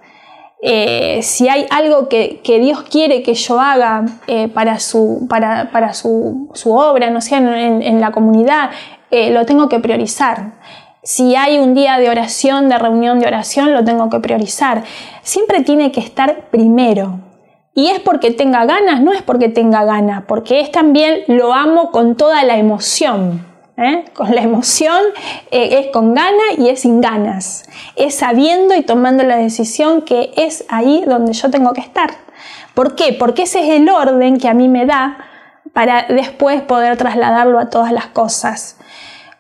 Eh, 0.62 1.20
si 1.22 1.50
hay 1.50 1.66
algo 1.70 2.08
que, 2.08 2.42
Dios 2.46 2.84
quiere 2.84 3.22
que 3.22 3.34
yo 3.34 3.60
haga 3.60 4.06
eh, 4.28 4.48
para, 4.48 4.80
su, 4.80 5.28
para, 5.30 5.70
para 5.72 5.94
su, 5.94 6.50
obra, 6.64 7.10
no 7.10 7.20
sé, 7.20 7.36
en, 7.36 8.00
la 8.00 8.14
comunidad, 8.14 8.72
lo 9.12 9.46
tengo 9.46 9.68
que 9.68 9.82
priorizar. 9.82 10.54
Si 11.04 11.36
hay 11.36 11.60
un 11.60 11.74
día 11.74 11.98
de 11.98 12.10
oración, 12.10 12.70
de 12.70 12.80
reunión 12.80 13.20
de 13.20 13.28
oración, 13.28 13.74
lo 13.74 13.84
tengo 13.84 14.10
que 14.10 14.22
priorizar. 14.22 14.84
Siempre 15.24 15.62
tiene 15.62 15.92
que 15.92 16.00
estar 16.00 16.50
primero. 16.52 17.20
Y 17.78 17.90
es 17.90 18.00
porque 18.00 18.32
tenga 18.32 18.66
ganas, 18.66 19.02
no 19.02 19.12
es 19.12 19.22
porque 19.22 19.50
tenga 19.50 19.84
ganas, 19.84 20.24
porque 20.26 20.62
es 20.62 20.72
también 20.72 21.24
lo 21.28 21.54
amo 21.54 21.92
con 21.92 22.16
toda 22.16 22.46
la 22.46 22.58
emoción. 22.58 23.46
¿eh? 23.76 24.06
Con 24.14 24.34
la 24.34 24.42
emoción 24.42 25.02
eh, 25.52 25.80
es 25.82 25.88
con 25.92 26.14
ganas 26.14 26.58
y 26.58 26.70
es 26.70 26.80
sin 26.80 27.02
ganas. 27.02 27.66
Es 27.98 28.16
sabiendo 28.16 28.76
y 28.76 28.82
tomando 28.82 29.24
la 29.24 29.36
decisión 29.36 30.04
que 30.04 30.32
es 30.38 30.64
ahí 30.70 31.04
donde 31.06 31.34
yo 31.34 31.52
tengo 31.52 31.74
que 31.74 31.82
estar. 31.82 32.12
¿Por 32.74 32.96
qué? 32.96 33.12
Porque 33.12 33.44
ese 33.44 33.60
es 33.60 33.82
el 33.82 33.90
orden 33.90 34.38
que 34.38 34.48
a 34.48 34.54
mí 34.54 34.70
me 34.70 34.86
da 34.86 35.18
para 35.74 36.06
después 36.08 36.62
poder 36.62 36.96
trasladarlo 36.96 37.60
a 37.60 37.70
todas 37.70 37.92
las 37.92 38.08
cosas. 38.08 38.78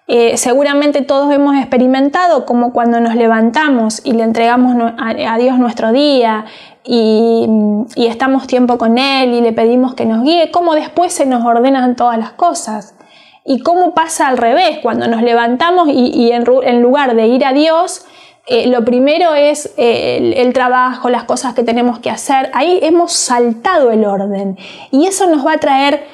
Eh, 0.08 0.38
seguramente 0.38 1.02
todos 1.02 1.34
hemos 1.34 1.56
experimentado 1.56 2.46
como 2.46 2.74
cuando 2.74 3.00
nos 3.00 3.15
levantamos 3.15 4.06
y 4.06 4.13
le 4.13 4.24
entregamos 4.24 4.76
a, 5.00 5.38
Dios 5.39 5.58
nuestro 5.58 5.91
día 5.91 6.46
y, 6.84 7.48
estamos 7.96 8.46
tiempo 8.46 8.78
con 8.78 9.00
Él 9.00 9.34
y 9.34 9.41
le 9.41 9.52
pedimos 9.52 9.96
que 9.96 10.06
nos 10.06 10.24
guíe, 10.24 10.52
cómo 10.52 10.76
después 10.76 11.12
se 11.12 11.26
nos 11.26 11.44
ordenan 11.44 11.96
todas 11.96 12.20
las 12.20 12.32
cosas. 12.32 12.96
¿Y 13.44 13.62
cómo 13.62 13.94
pasa 13.94 14.28
al 14.28 14.38
revés? 14.38 14.80
Cuando 14.82 15.08
nos 15.08 15.22
levantamos 15.22 15.88
y, 15.91 16.32
en, 16.32 16.82
lugar 16.82 17.15
de 17.15 17.28
ir 17.28 17.46
a 17.46 17.54
Dios, 17.54 18.06
eh, 18.48 18.68
lo 18.68 18.86
primero 18.86 19.34
es 19.34 19.74
eh, 19.78 20.34
el, 20.38 20.54
trabajo, 20.54 21.10
las 21.10 21.24
cosas 21.24 21.54
que 21.54 21.63
tenemos 21.63 22.00
que 22.00 22.10
hacer. 22.10 22.50
Ahí 22.54 22.80
hemos 22.82 23.12
saltado 23.13 23.91
el 23.91 24.06
orden. 24.06 24.58
Y 24.91 25.06
eso 25.06 25.28
nos 25.28 25.46
va 25.46 25.54
a 25.54 25.58
traer 25.58 26.06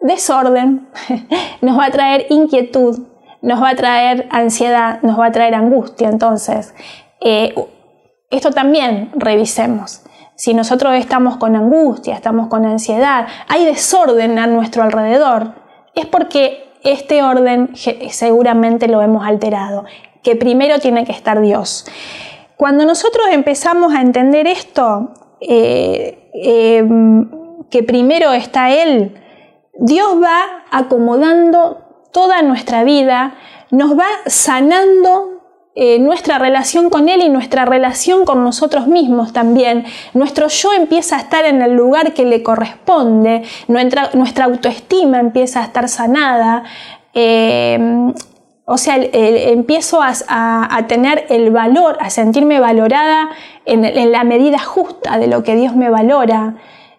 desorden, 0.00 0.88
nos 1.60 1.78
va 1.78 1.86
a 1.86 1.90
traer 1.90 2.26
inquietud, 2.30 2.98
nos 3.46 3.62
va 3.62 3.70
a 3.70 3.76
traer 3.76 4.26
ansiedad, 4.30 5.00
nos 5.02 5.18
va 5.20 5.26
a 5.26 5.32
traer 5.32 5.54
angustia. 5.54 6.08
Entonces, 6.08 6.74
eh, 7.20 7.54
esto 8.28 8.50
también 8.50 9.12
revisemos. 9.14 10.02
Si 10.34 10.52
nosotros 10.52 10.96
estamos 10.96 11.36
con 11.36 11.54
angustia, 11.54 12.14
estamos 12.14 12.48
con 12.48 12.66
ansiedad, 12.66 13.28
hay 13.46 13.64
desorden 13.64 14.40
a 14.40 14.48
nuestro 14.48 14.82
alrededor, 14.82 15.54
es 15.94 16.06
porque 16.06 16.64
este 16.82 17.22
orden 17.22 17.70
seguramente 18.10 18.88
lo 18.88 19.00
hemos 19.00 19.24
alterado, 19.24 19.84
que 20.24 20.34
primero 20.34 20.80
tiene 20.80 21.04
que 21.04 21.12
estar 21.12 21.40
Dios. 21.40 21.86
Cuando 22.56 22.84
nosotros 22.84 23.26
empezamos 23.30 23.94
a 23.94 24.00
entender 24.00 24.48
esto, 24.48 25.12
eh, 25.40 26.30
em, 26.34 27.30
que 27.70 27.84
primero 27.84 28.32
está 28.32 28.72
Él, 28.72 29.14
Dios 29.78 30.20
va 30.20 30.64
acomodando 30.72 31.85
toda 32.16 32.40
nuestra 32.40 32.82
vida, 32.82 33.34
nos 33.70 33.90
va 33.92 34.06
sanando 34.24 35.42
eh, 35.74 35.98
nuestra 35.98 36.38
relación 36.38 36.88
con 36.88 37.10
Él 37.10 37.20
y 37.20 37.28
nuestra 37.28 37.66
relación 37.66 38.24
con 38.24 38.42
nosotros 38.42 38.86
mismos 38.86 39.34
también. 39.34 39.84
Nuestro 40.14 40.48
yo 40.48 40.72
empieza 40.72 41.16
a 41.16 41.20
estar 41.20 41.44
en 41.44 41.60
el 41.60 41.74
lugar 41.74 42.14
que 42.14 42.24
le 42.24 42.42
corresponde, 42.42 43.42
nuestra, 43.68 44.44
autoestima 44.44 45.20
empieza 45.20 45.60
a 45.60 45.64
estar 45.64 45.90
sanada. 45.90 46.64
Eh, 47.12 47.78
o 48.64 48.78
sea, 48.78 48.96
empiezo 48.96 50.00
a, 50.02 50.84
tener 50.88 51.26
el 51.28 51.50
valor, 51.50 51.98
a 52.00 52.08
sentirme 52.08 52.60
valorada 52.60 53.28
en, 53.66 54.10
la 54.10 54.24
medida 54.24 54.58
justa 54.58 55.18
de 55.18 55.26
lo 55.26 55.42
que 55.42 55.54
Dios 55.54 55.76
me 55.76 55.90
valora. 55.90 56.54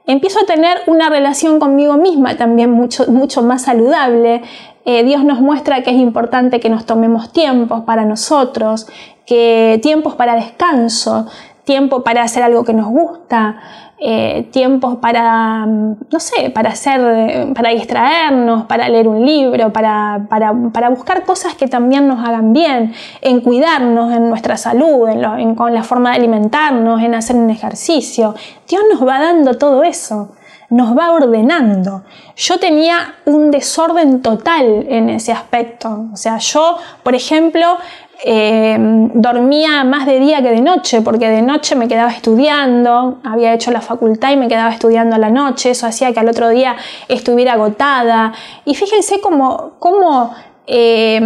Empiezo 0.08 0.40
a 0.40 0.46
tener 0.46 0.78
una 0.88 1.10
relación 1.10 1.60
conmigo 1.60 1.98
misma 1.98 2.38
también 2.38 2.72
mucho, 2.72 3.08
mucho 3.12 3.42
más 3.42 3.64
saludable. 3.64 4.42
Eh, 4.86 5.04
Dios 5.04 5.26
nos 5.26 5.42
muestra 5.42 5.84
que 5.84 5.90
es 5.90 5.98
importante 5.98 6.62
que 6.62 6.70
nos 6.70 6.86
tomemos 6.86 7.34
tiempos 7.34 7.84
para 7.84 8.06
nosotros, 8.06 8.88
que 9.26 9.80
tiempos 9.84 10.16
para 10.16 10.36
descanso, 10.36 11.28
tiempo 11.66 12.04
para 12.04 12.24
hacer 12.24 12.42
algo 12.42 12.64
que 12.64 12.74
nos 12.74 12.88
gusta, 12.88 13.58
eh, 14.00 14.48
tiempos 14.52 14.98
para, 14.98 15.66
no 15.66 16.20
sé, 16.20 16.52
para 16.52 16.70
hacer, 16.70 17.52
para 17.54 17.72
distraernos, 17.72 18.66
para 18.66 18.88
leer 18.90 19.08
un 19.08 19.26
libro, 19.26 19.74
para, 19.74 20.28
para, 20.30 20.90
buscar 20.90 21.26
cosas 21.26 21.56
que 21.56 21.68
también 21.68 22.08
nos 22.08 22.26
hagan 22.28 22.54
bien, 22.54 22.94
en 23.22 23.42
cuidarnos, 23.42 24.14
en 24.14 24.30
nuestra 24.30 24.56
salud, 24.56 25.08
en, 25.10 25.56
con 25.56 25.74
la 25.74 25.84
forma 25.84 26.12
de 26.12 26.18
alimentarnos, 26.18 27.02
en 27.02 27.16
hacer 27.16 27.36
un 27.36 27.50
ejercicio. 27.50 28.36
Dios 28.68 28.84
nos 28.92 29.08
va 29.08 29.20
dando 29.20 29.58
todo 29.58 29.84
eso 29.84 30.30
nos 30.70 30.98
va 30.98 31.12
ordenando. 31.12 32.04
Yo 32.36 32.60
tenía 32.60 33.16
un 33.26 33.52
desorden 33.52 34.22
total 34.22 34.86
en 34.90 35.10
ese 35.10 35.32
aspecto. 35.32 36.08
O 36.14 36.18
sea, 36.18 36.38
yo, 36.40 36.78
por 37.04 37.16
ejemplo, 37.16 37.78
eh, 38.26 38.76
dormía 39.14 39.84
más 39.84 40.06
de 40.06 40.20
día 40.20 40.42
que 40.42 40.50
de 40.50 40.62
noche, 40.62 41.02
porque 41.02 41.30
de 41.30 41.42
noche 41.42 41.76
me 41.76 41.88
quedaba 41.88 42.12
estudiando, 42.12 43.20
había 43.24 43.54
hecho 43.54 43.72
la 43.72 43.82
facultad 43.82 44.32
y 44.32 44.38
me 44.38 44.48
quedaba 44.48 44.72
estudiando 44.72 45.16
a 45.16 45.20
la 45.20 45.30
noche, 45.30 45.70
eso 45.72 45.86
hacía 45.88 46.12
que 46.14 46.20
al 46.20 46.28
otro 46.28 46.50
día 46.50 46.76
estuviera 47.08 47.54
agotada. 47.54 48.34
Y 48.66 48.76
fíjense 48.76 49.22
cómo, 49.22 49.74
cómo 49.80 50.34
eh, 50.66 51.20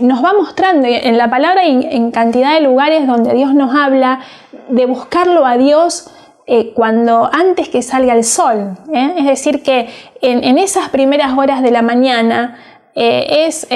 nos 0.00 0.24
va 0.24 0.34
mostrando 0.34 0.86
en 0.86 1.18
la 1.18 1.28
palabra 1.28 1.66
y 1.66 1.84
en 1.90 2.12
cantidad 2.12 2.54
de 2.54 2.60
lugares 2.60 3.06
donde 3.06 3.34
Dios 3.34 3.54
nos 3.54 3.74
habla 3.74 4.20
de 4.68 4.86
buscarlo 4.86 5.46
a 5.46 5.56
Dios 5.56 6.10
eh, 6.46 6.74
cuando 6.74 7.30
antes 7.32 7.70
que 7.70 7.80
salga 7.80 8.12
el 8.12 8.22
sol. 8.22 8.76
¿eh? 8.92 9.14
Es 9.16 9.24
decir, 9.24 9.62
que 9.62 9.88
en, 10.20 10.58
esas 10.58 10.90
primeras 10.90 11.38
horas 11.38 11.62
de 11.62 11.70
la 11.70 11.80
mañana 11.80 12.58
eh, 12.94 13.46
es, 13.46 13.66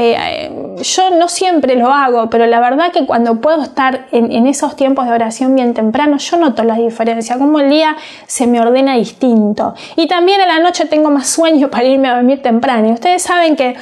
yo 0.83 1.11
no 1.11 1.29
siempre 1.29 1.77
lo 1.77 1.89
hago, 1.89 2.29
pero 2.29 2.45
la 2.47 2.61
verdad 2.61 2.93
que 2.93 3.07
cuando 3.07 3.41
puedo 3.41 3.63
estar 3.63 4.07
en, 4.13 4.47
esos 4.47 4.77
tiempos 4.77 5.07
de 5.07 5.13
oración 5.13 5.55
bien 5.55 5.73
temprano, 5.73 6.19
yo 6.19 6.37
noto 6.37 6.63
la 6.63 6.75
diferencia, 6.75 7.39
como 7.39 7.59
el 7.59 7.71
día 7.71 7.97
se 8.27 8.47
me 8.47 8.61
ordena 8.61 8.97
distinto. 8.97 9.75
Y 9.97 10.07
también 10.07 10.43
a 10.43 10.47
la 10.47 10.61
noche 10.61 10.85
tengo 10.85 11.11
más 11.11 11.27
sueño 11.27 11.71
para 11.71 11.85
irme 11.85 12.09
a 12.09 12.17
dormir 12.17 12.43
temprano. 12.43 12.89
Y 12.89 12.93
ustedes 12.93 13.23
saben 13.23 13.57
que 13.57 13.77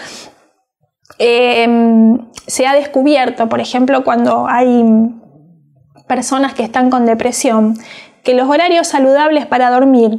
se 1.18 2.66
ha 2.66 2.74
descubierto, 2.74 3.48
por 3.48 3.60
ejemplo, 3.60 4.04
cuando 4.04 4.46
hay 4.48 4.84
personas 6.06 6.54
que 6.54 6.62
están 6.62 6.88
con 6.88 7.04
depresión, 7.04 7.76
que 8.26 8.34
los 8.34 8.48
horarios 8.48 8.88
saludables 8.88 9.46
para 9.46 9.70
dormir 9.70 10.18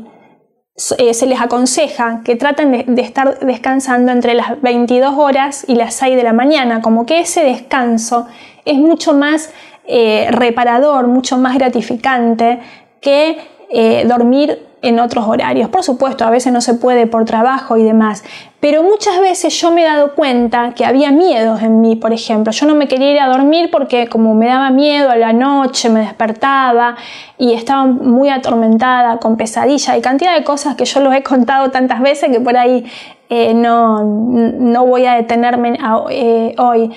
eh, 0.98 1.14
se 1.14 1.26
les 1.26 1.42
aconseja 1.42 2.22
que 2.24 2.38
traten 2.38 2.96
de, 2.96 3.02
estar 3.02 3.40
descansando 3.40 4.14
entre 4.14 4.34
las 4.34 4.62
22 4.62 5.14
horas 5.18 5.66
y 5.68 5.76
las 5.76 5.94
6 5.96 6.16
de 6.16 6.24
la 6.24 6.32
mañana, 6.32 6.82
como 6.82 7.06
que 7.06 7.20
ese 7.20 7.44
descanso 7.44 8.26
es 8.64 8.78
mucho 8.78 9.14
más 9.14 9.52
eh, 9.88 10.30
reparador, 10.32 11.08
mucho 11.08 11.38
más 11.38 11.56
gratificante 11.56 12.60
que 13.02 13.38
eh, 13.70 14.06
dormir 14.08 14.68
en 14.82 15.00
otros 15.00 15.28
horarios. 15.28 15.70
Por 15.70 15.84
supuesto, 15.84 16.24
a 16.24 16.30
veces 16.30 16.54
no 16.54 16.62
se 16.62 16.76
puede 16.76 17.08
por 17.08 17.26
trabajo 17.26 17.78
y 17.78 17.84
demás, 17.84 18.24
pero 18.60 18.84
muchas 18.84 19.20
veces 19.20 19.60
yo 19.60 19.72
me 19.72 19.82
he 19.82 19.86
dado 19.86 20.14
cuenta 20.16 20.74
que 20.76 20.86
había 20.86 21.12
miedos 21.12 21.62
en 21.62 21.82
mí, 21.82 21.96
por 21.96 22.14
ejemplo. 22.14 22.52
Yo 22.52 22.66
no 22.66 22.76
me 22.76 22.88
quería 22.88 23.12
ir 23.12 23.20
a 23.20 23.28
dormir 23.28 23.70
porque 23.72 24.08
como 24.08 24.36
me 24.36 24.48
daba 24.48 24.70
miedo 24.70 25.10
a 25.10 25.16
la 25.16 25.34
noche, 25.34 25.90
me 25.90 26.02
despertaba 26.02 26.96
y 27.38 27.54
estaba 27.54 27.86
muy 27.86 28.30
atormentada 28.30 29.18
con 29.18 29.36
pesadilla 29.36 29.98
y 29.98 30.02
cantidad 30.02 30.36
de 30.36 30.44
cosas 30.44 30.76
que 30.76 30.86
yo 30.86 31.00
los 31.00 31.14
he 31.14 31.24
contado 31.24 31.72
tantas 31.72 32.02
veces 32.02 32.32
que 32.32 32.40
por 32.40 32.56
ahí 32.56 32.86
eh, 33.30 33.54
no, 33.54 34.04
no, 34.04 34.86
voy 34.86 35.06
a 35.06 35.16
detenerme 35.16 35.78
eh, 36.12 36.56
hoy 36.58 36.92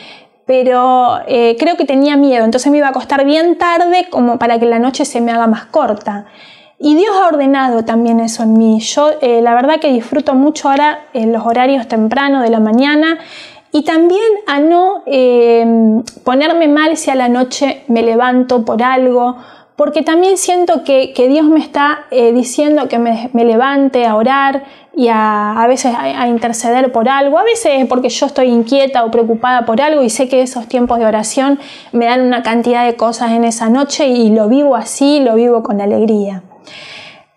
pero 0.47 1.21
creo 1.29 1.77
que 1.77 1.85
tenía 1.85 2.17
miedo, 2.17 2.45
entonces 2.45 2.73
me 2.73 2.79
iba 2.79 2.89
a 2.89 2.91
acostar 2.91 3.25
bien 3.25 3.57
tarde 3.57 4.09
como 4.11 4.37
para 4.37 4.59
que 4.59 4.67
la 4.67 4.81
noche 4.81 5.05
se 5.05 5.21
me 5.21 5.31
haga 5.31 5.47
más 5.47 5.67
corta. 5.67 6.27
Y 6.83 6.95
Dios 6.95 7.15
ha 7.15 7.29
ordenado 7.29 7.85
también 7.85 8.21
eso 8.21 8.43
en 8.43 8.55
mí. 8.55 8.81
Yo 8.81 9.11
eh, 9.21 9.43
la 9.43 9.53
verdad 9.53 9.81
que 9.81 9.93
disfruto 9.93 10.35
mucho 10.35 10.71
ahora 10.71 11.01
en 11.13 11.31
los 11.31 11.45
horarios 11.45 11.87
tempranos 11.89 12.43
de 12.43 12.49
la 12.49 12.59
mañana 12.59 13.19
y 13.71 13.85
también 13.85 14.23
a 14.47 14.61
no 14.61 15.03
eh, 15.05 16.03
ponerme 16.25 16.69
mal 16.69 16.97
si 16.97 17.11
a 17.11 17.15
la 17.15 17.29
noche 17.29 17.85
me 17.89 18.03
levanto 18.03 18.65
por 18.65 18.83
algo, 18.83 19.37
porque 19.77 20.01
también 20.01 20.39
siento 20.39 20.83
que, 20.83 21.13
Dios 21.29 21.45
me 21.45 21.61
está 21.61 22.07
diciendo 22.11 22.89
que 22.89 22.99
me, 22.99 23.31
levante 23.33 24.07
a 24.07 24.17
orar, 24.17 24.65
y 24.95 25.09
a, 25.11 25.65
veces 25.69 25.95
a, 25.97 26.29
interceder 26.29 26.93
por 26.93 27.09
algo, 27.09 27.39
a 27.39 27.45
veces 27.45 27.87
porque 27.89 28.09
yo 28.09 28.27
estoy 28.27 28.49
inquieta 28.49 29.05
o 29.05 29.11
preocupada 29.11 29.65
por 29.65 29.81
algo 29.81 30.03
y 30.03 30.11
sé 30.11 30.29
que 30.29 30.43
esos 30.43 30.67
tiempos 30.67 30.99
de 30.99 31.07
oración 31.07 31.59
me 31.93 32.07
dan 32.07 32.23
una 32.23 32.43
cantidad 32.43 32.85
de 32.85 32.97
cosas 32.97 33.31
en 33.31 33.45
esa 33.45 33.71
noche 33.71 34.09
y 34.09 34.31
lo 34.31 34.49
vivo 34.49 34.77
así, 34.77 35.21
lo 35.21 35.37
vivo 35.37 35.63
con 35.63 35.81
alegría. 35.81 36.43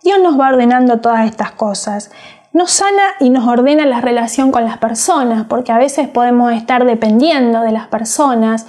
Dios 0.03 0.19
nos 0.21 0.39
va 0.39 0.49
ordenando 0.49 0.99
todas 0.99 1.25
estas 1.25 1.51
cosas. 1.51 2.11
Nos 2.51 2.71
sana 2.71 3.03
y 3.19 3.29
nos 3.29 3.47
ordena 3.47 3.85
la 3.85 3.99
relación 4.01 4.51
con 4.51 4.63
las 4.63 4.77
personas, 4.77 5.45
porque 5.45 5.71
a 5.71 5.77
veces 5.77 6.07
podemos 6.07 6.51
estar 6.53 6.85
dependiendo 6.85 7.61
de 7.61 7.71
las 7.71 7.87
personas 7.87 8.67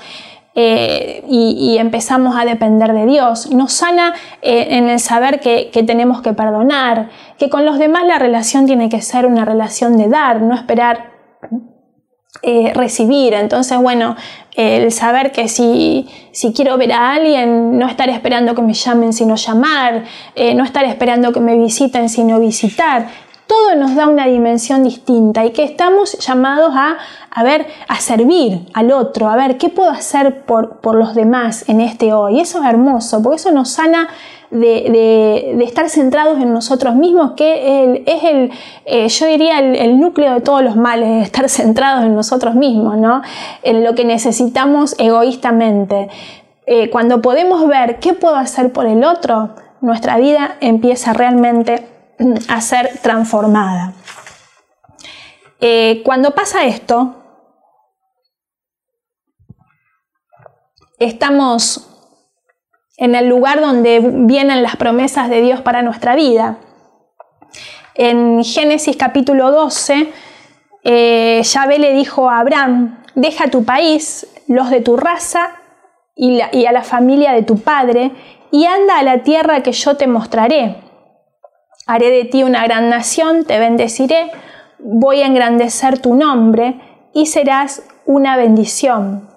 eh, 0.54 1.24
y, 1.28 1.76
empezamos 1.78 2.36
a 2.36 2.44
depender 2.44 2.92
de 2.92 3.06
Dios. 3.06 3.50
Nos 3.50 3.72
sana 3.72 4.14
eh, 4.40 4.68
en 4.70 4.88
el 4.88 5.00
saber 5.00 5.40
que, 5.40 5.70
tenemos 5.86 6.22
que 6.22 6.32
perdonar, 6.32 7.10
que 7.38 7.50
con 7.50 7.64
los 7.64 7.78
demás 7.78 8.04
la 8.06 8.18
relación 8.18 8.64
tiene 8.64 8.88
que 8.88 9.02
ser 9.02 9.26
una 9.26 9.44
relación 9.44 9.96
de 9.96 10.08
dar, 10.08 10.40
no 10.40 10.54
esperar 10.54 11.10
eh, 12.42 12.72
recibir. 12.74 13.34
Entonces, 13.34 13.78
bueno, 13.78 14.16
el 14.56 14.92
saber 14.92 15.32
que 15.32 15.48
si, 15.48 16.08
si, 16.32 16.52
quiero 16.52 16.76
ver 16.76 16.92
a 16.92 17.12
alguien, 17.12 17.78
no 17.78 17.88
estar 17.88 18.08
esperando 18.08 18.54
que 18.54 18.62
me 18.62 18.74
llamen, 18.74 19.12
sino 19.12 19.34
llamar, 19.34 20.04
no 20.54 20.64
estar 20.64 20.84
esperando 20.84 21.32
que 21.32 21.40
me 21.40 21.58
visiten, 21.58 22.08
sino 22.08 22.38
visitar 22.38 23.08
todo 23.46 23.74
nos 23.74 23.94
da 23.94 24.08
una 24.08 24.26
dimensión 24.26 24.84
distinta 24.84 25.44
y 25.44 25.50
que 25.50 25.64
estamos 25.64 26.18
llamados 26.18 26.74
a, 26.74 26.96
a 27.30 27.42
ver, 27.42 27.66
a 27.88 27.96
servir 27.96 28.60
al 28.72 28.90
otro, 28.92 29.28
a 29.28 29.36
ver 29.36 29.58
qué 29.58 29.68
puedo 29.68 29.90
hacer 29.90 30.44
por, 30.44 30.76
por 30.78 30.94
los 30.94 31.14
demás 31.14 31.68
en 31.68 31.80
este 31.80 32.12
hoy. 32.12 32.40
Eso 32.40 32.62
es 32.62 32.68
hermoso, 32.68 33.22
porque 33.22 33.36
eso 33.36 33.50
nos 33.52 33.70
sana 33.70 34.08
de, 34.50 35.54
de, 35.56 35.64
estar 35.64 35.88
centrados 35.88 36.40
en 36.40 36.52
nosotros 36.52 36.94
mismos, 36.94 37.32
que 37.32 38.02
es 38.06 38.24
el, 38.24 38.52
eh, 38.84 39.08
yo 39.08 39.26
diría, 39.26 39.58
el, 39.58 39.98
núcleo 39.98 40.32
de 40.34 40.40
todos 40.40 40.62
los 40.62 40.76
males, 40.76 41.24
estar 41.24 41.48
centrados 41.48 42.04
en 42.04 42.14
nosotros 42.14 42.54
mismos, 42.54 42.96
¿no? 42.96 43.22
en 43.62 43.82
lo 43.82 43.94
que 43.94 44.04
necesitamos 44.04 44.94
egoístamente. 44.98 46.08
Eh, 46.66 46.88
cuando 46.90 47.20
podemos 47.20 47.66
ver 47.66 47.98
qué 47.98 48.14
puedo 48.14 48.36
hacer 48.36 48.72
por 48.72 48.86
el 48.86 49.04
otro, 49.04 49.50
nuestra 49.80 50.16
vida 50.18 50.56
empieza 50.60 51.12
realmente 51.12 51.93
a 52.48 52.60
ser 52.60 52.98
transformada. 53.02 53.92
Eh, 55.60 56.02
cuando 56.04 56.32
pasa 56.32 56.64
esto, 56.64 57.14
estamos 60.98 61.90
en 62.96 63.14
el 63.14 63.28
lugar 63.28 63.60
donde 63.60 64.00
vienen 64.00 64.62
las 64.62 64.76
promesas 64.76 65.28
de 65.28 65.40
Dios 65.40 65.60
para 65.60 65.82
nuestra 65.82 66.14
vida. 66.14 66.58
En 67.94 68.44
Génesis 68.44 68.96
capítulo 68.96 69.50
12, 69.50 70.12
eh, 70.84 71.40
Yahvé 71.42 71.78
le 71.78 71.92
dijo 71.94 72.28
a 72.28 72.40
Abraham, 72.40 73.02
deja 73.14 73.48
tu 73.48 73.64
país, 73.64 74.26
los 74.48 74.70
de 74.70 74.80
tu 74.80 74.96
raza 74.96 75.56
y 76.16 76.40
a 76.40 76.72
la 76.72 76.84
familia 76.84 77.32
de 77.32 77.42
tu 77.42 77.58
padre, 77.60 78.12
y 78.52 78.66
anda 78.66 78.98
a 78.98 79.02
la 79.02 79.22
tierra 79.24 79.64
que 79.64 79.72
yo 79.72 79.96
te 79.96 80.06
mostraré. 80.06 80.83
Haré 81.86 82.10
de 82.10 82.24
ti 82.24 82.42
una 82.42 82.64
gran 82.64 82.88
nación, 82.88 83.44
te 83.44 83.58
bendeciré, 83.58 84.30
voy 84.78 85.20
a 85.20 85.26
engrandecer 85.26 85.98
tu 85.98 86.14
nombre 86.14 86.80
y 87.12 87.26
serás 87.26 87.82
una 88.06 88.36
bendición. 88.36 89.28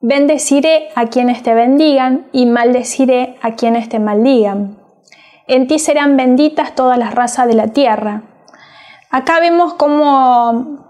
Bendeciré 0.00 0.88
a 0.96 1.06
quienes 1.06 1.42
te 1.42 1.54
bendigan 1.54 2.26
y 2.32 2.46
maldeciré 2.46 3.36
a 3.42 3.54
quienes 3.54 3.88
te 3.88 4.00
maldigan. 4.00 4.78
En 5.46 5.66
ti 5.66 5.78
serán 5.78 6.16
benditas 6.16 6.74
todas 6.74 6.98
las 6.98 7.14
razas 7.14 7.46
de 7.46 7.54
la 7.54 7.68
tierra. 7.68 8.22
Acá 9.10 9.38
vemos 9.38 9.74
cómo 9.74 10.84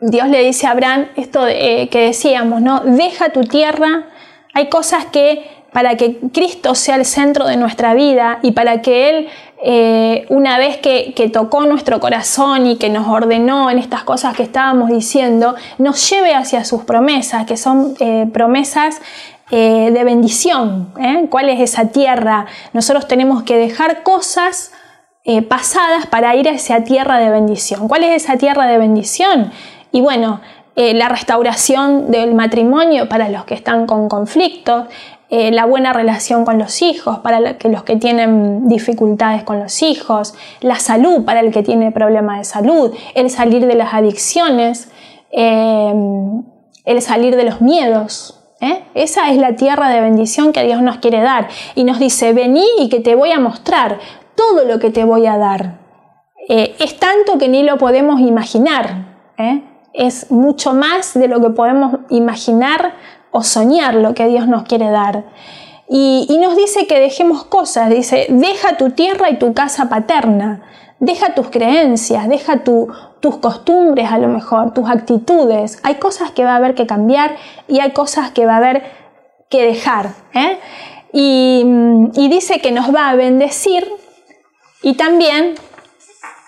Dios 0.00 0.28
le 0.28 0.42
dice 0.42 0.66
a 0.66 0.70
Abraham 0.70 1.08
esto 1.16 1.46
eh, 1.48 1.88
que 1.90 2.06
decíamos, 2.06 2.62
¿no? 2.62 2.80
Deja 2.80 3.30
tu 3.30 3.42
tierra. 3.42 4.06
Hay 4.54 4.68
cosas 4.68 5.06
que 5.06 5.59
para 5.72 5.96
que 5.96 6.18
Cristo 6.32 6.74
sea 6.74 6.96
el 6.96 7.04
centro 7.04 7.46
de 7.46 7.56
nuestra 7.56 7.94
vida 7.94 8.38
y 8.42 8.52
para 8.52 8.82
que 8.82 9.08
Él, 9.08 9.28
eh, 9.62 10.26
una 10.28 10.58
vez 10.58 10.78
que, 10.78 11.30
tocó 11.32 11.64
nuestro 11.66 12.00
corazón 12.00 12.66
y 12.66 12.76
que 12.76 12.88
nos 12.88 13.06
ordenó 13.06 13.70
en 13.70 13.78
estas 13.78 14.02
cosas 14.02 14.34
que 14.34 14.42
estábamos 14.42 14.90
diciendo, 14.90 15.54
nos 15.78 16.10
lleve 16.10 16.34
hacia 16.34 16.64
sus 16.64 16.84
promesas, 16.84 17.46
que 17.46 17.56
son 17.56 17.94
eh, 18.00 18.26
promesas 18.32 19.00
eh, 19.50 19.90
de 19.92 20.04
bendición. 20.04 20.92
¿Cuál 21.28 21.48
es 21.50 21.60
esa 21.60 21.86
tierra? 21.88 22.46
Nosotros 22.72 23.06
tenemos 23.06 23.42
que 23.42 23.56
dejar 23.56 24.02
cosas 24.02 24.72
pasadas 25.48 26.06
para 26.06 26.34
ir 26.34 26.48
a 26.48 26.52
esa 26.52 26.82
tierra 26.82 27.18
de 27.18 27.30
bendición. 27.30 27.86
¿Cuál 27.86 28.02
es 28.02 28.24
esa 28.24 28.36
tierra 28.36 28.66
de 28.66 28.78
bendición? 28.78 29.52
Y 29.92 30.00
bueno, 30.00 30.40
la 30.74 31.08
restauración 31.08 32.10
del 32.10 32.34
matrimonio 32.34 33.08
para 33.08 33.28
los 33.28 33.44
que 33.44 33.54
están 33.54 33.86
con 33.86 34.08
conflictos, 34.08 34.86
eh, 35.32 35.52
la 35.52 35.64
buena 35.64 35.92
relación 35.92 36.44
con 36.44 36.58
los 36.58 36.82
hijos, 36.82 37.20
para 37.20 37.38
los 37.38 37.82
que 37.84 37.94
tienen 37.94 38.68
dificultades 38.68 39.44
con 39.44 39.60
los 39.60 39.80
hijos, 39.80 40.34
la 40.60 40.74
salud 40.74 41.24
para 41.24 41.38
el 41.38 41.52
que 41.52 41.62
tiene 41.62 41.92
problemas 41.92 42.38
de 42.38 42.44
salud, 42.44 42.92
el 43.14 43.30
salir 43.30 43.64
de 43.64 43.76
las 43.76 43.94
adicciones, 43.94 44.90
eh, 45.30 45.94
el 46.84 47.00
salir 47.00 47.36
de 47.36 47.44
los 47.44 47.60
miedos. 47.60 48.42
¿eh? 48.60 48.82
Esa 48.94 49.30
es 49.30 49.38
la 49.38 49.54
tierra 49.54 49.88
de 49.90 50.00
bendición 50.00 50.52
que 50.52 50.64
Dios 50.64 50.82
nos 50.82 50.96
quiere 50.96 51.20
dar. 51.20 51.46
Y 51.76 51.84
nos 51.84 52.00
dice, 52.00 52.32
vení 52.32 52.66
y 52.80 52.88
que 52.88 52.98
te 52.98 53.14
voy 53.14 53.30
a 53.30 53.38
mostrar 53.38 54.00
todo 54.34 54.64
lo 54.64 54.80
que 54.80 54.90
te 54.90 55.04
voy 55.04 55.26
a 55.26 55.38
dar. 55.38 55.78
es 56.48 56.98
tanto 56.98 57.38
que 57.38 57.48
ni 57.48 57.62
lo 57.62 57.78
podemos 57.78 58.20
imaginar. 58.20 59.06
Es 59.92 60.32
mucho 60.32 60.72
más 60.72 61.14
de 61.14 61.28
lo 61.28 61.40
que 61.40 61.50
podemos 61.50 62.00
imaginar 62.08 62.94
o 63.30 63.42
soñar 63.42 63.94
lo 63.94 64.14
que 64.14 64.26
Dios 64.26 64.48
nos 64.48 64.64
quiere 64.64 64.90
dar. 64.90 65.24
Y, 65.88 66.38
nos 66.40 66.56
dice 66.56 66.86
que 66.86 67.00
dejemos 67.00 67.44
cosas, 67.44 67.90
dice, 67.90 68.26
deja 68.28 68.76
tu 68.76 68.90
tierra 68.90 69.28
y 69.28 69.38
tu 69.38 69.54
casa 69.54 69.88
paterna, 69.88 70.62
deja 71.00 71.34
tus 71.34 71.50
creencias, 71.50 72.28
deja 72.28 72.62
tus 72.62 73.36
costumbres 73.38 74.10
a 74.12 74.18
lo 74.18 74.28
mejor, 74.28 74.72
tus 74.72 74.88
actitudes. 74.88 75.80
Hay 75.82 75.96
cosas 75.96 76.30
que 76.30 76.44
va 76.44 76.52
a 76.52 76.56
haber 76.56 76.76
que 76.76 76.86
cambiar 76.86 77.34
y 77.66 77.80
hay 77.80 77.90
cosas 77.90 78.30
que 78.30 78.46
va 78.46 78.54
a 78.54 78.58
haber 78.58 78.84
que 79.48 79.64
dejar. 79.64 80.10
¿eh? 80.32 80.58
Y, 81.12 81.64
y 82.14 82.28
dice 82.28 82.60
que 82.60 82.70
nos 82.70 82.94
va 82.94 83.10
a 83.10 83.16
bendecir 83.16 83.84
y 84.82 84.94
también 84.94 85.56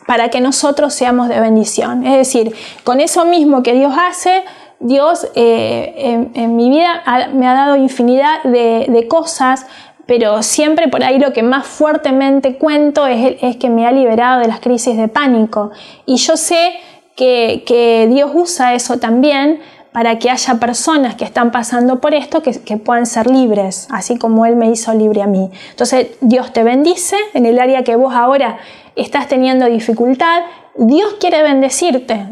para 0.07 0.31
que 0.31 0.41
nosotros 0.41 0.95
seamos 0.95 1.29
de 1.29 1.41
bendición. 1.41 2.07
Es 2.07 2.17
decir, 2.17 2.55
con 2.85 3.01
eso 3.01 3.25
mismo 3.25 3.63
que 3.63 3.73
Dios 3.73 3.95
hace, 3.99 4.45
Dios 4.83 5.29
eh, 5.37 6.29
en, 6.35 6.57
mi 6.57 6.69
vida 6.69 7.03
me 7.33 7.47
ha 7.47 7.55
dado 7.55 7.77
infinidad 7.77 8.43
de, 8.43 9.07
cosas, 9.09 9.67
pero 10.07 10.43
siempre 10.43 10.89
por 10.89 11.05
ahí 11.05 11.21
lo 11.21 11.33
que 11.33 11.45
más 11.45 11.67
fuertemente 11.67 12.57
cuento 12.57 13.07
es, 13.07 13.57
que 13.57 13.71
me 13.71 13.87
ha 13.87 13.93
liberado 13.93 14.41
de 14.41 14.49
las 14.49 14.59
crisis 14.59 14.97
de 14.97 15.07
pánico. 15.07 15.71
Y 16.05 16.17
yo 16.17 16.37
sé 16.37 16.73
que, 17.15 18.09
Dios 18.11 18.33
usa 18.35 18.75
eso 18.75 18.99
también 18.99 19.61
para 19.93 20.19
que 20.19 20.31
haya 20.31 20.55
personas 20.55 21.15
que 21.15 21.25
están 21.25 21.53
pasando 21.53 22.01
por 22.01 22.15
esto 22.15 22.43
que, 22.43 22.61
que, 22.63 22.77
puedan 22.77 23.07
ser 23.07 23.31
libres, 23.31 23.87
así 23.91 24.19
como 24.19 24.47
Él 24.47 24.57
me 24.57 24.69
hizo 24.69 24.93
libre 24.95 25.23
a 25.23 25.27
mí. 25.27 25.49
Entonces 25.71 26.09
Dios 26.21 26.53
te 26.53 26.65
bendice 26.65 27.17
en 27.35 27.47
el 27.47 27.61
área 27.61 27.85
que 27.85 27.95
vos 27.95 28.15
ahora 28.15 28.59
estás 28.97 29.29
teniendo 29.29 29.67
dificultad, 29.67 30.41
Dios 30.77 31.15
quiere 31.21 31.43
bendecirte. 31.43 32.27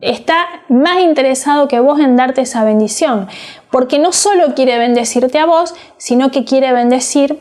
Está 0.00 0.46
más 0.68 1.00
interesado 1.00 1.68
que 1.68 1.80
vos 1.80 2.00
en 2.00 2.16
darte 2.16 2.42
esa 2.42 2.64
bendición. 2.64 3.28
Porque 3.70 3.98
no 3.98 4.12
solo 4.12 4.54
quiere 4.54 4.78
bendecirte 4.78 5.38
a 5.38 5.46
vos, 5.46 5.74
sino 5.98 6.30
que 6.30 6.44
quiere 6.44 6.72
bendecir 6.72 7.40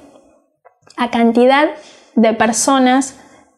a 0.97 1.09
cantidad 1.09 1.69
de 2.15 2.33
personas 2.33 3.15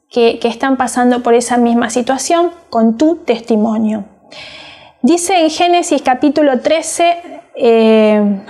que, 0.09 0.39
están 0.43 0.77
pasando 0.77 1.23
por 1.23 1.33
esa 1.33 1.57
misma 1.57 1.89
situación 1.89 2.51
con 2.69 2.97
tu 2.97 3.17
testimonio. 3.17 4.05
Dice 5.01 5.41
en 5.41 5.49
Génesis 5.49 6.01
capítulo 6.01 6.59
13, 6.59 7.41
eh, 7.55 8.43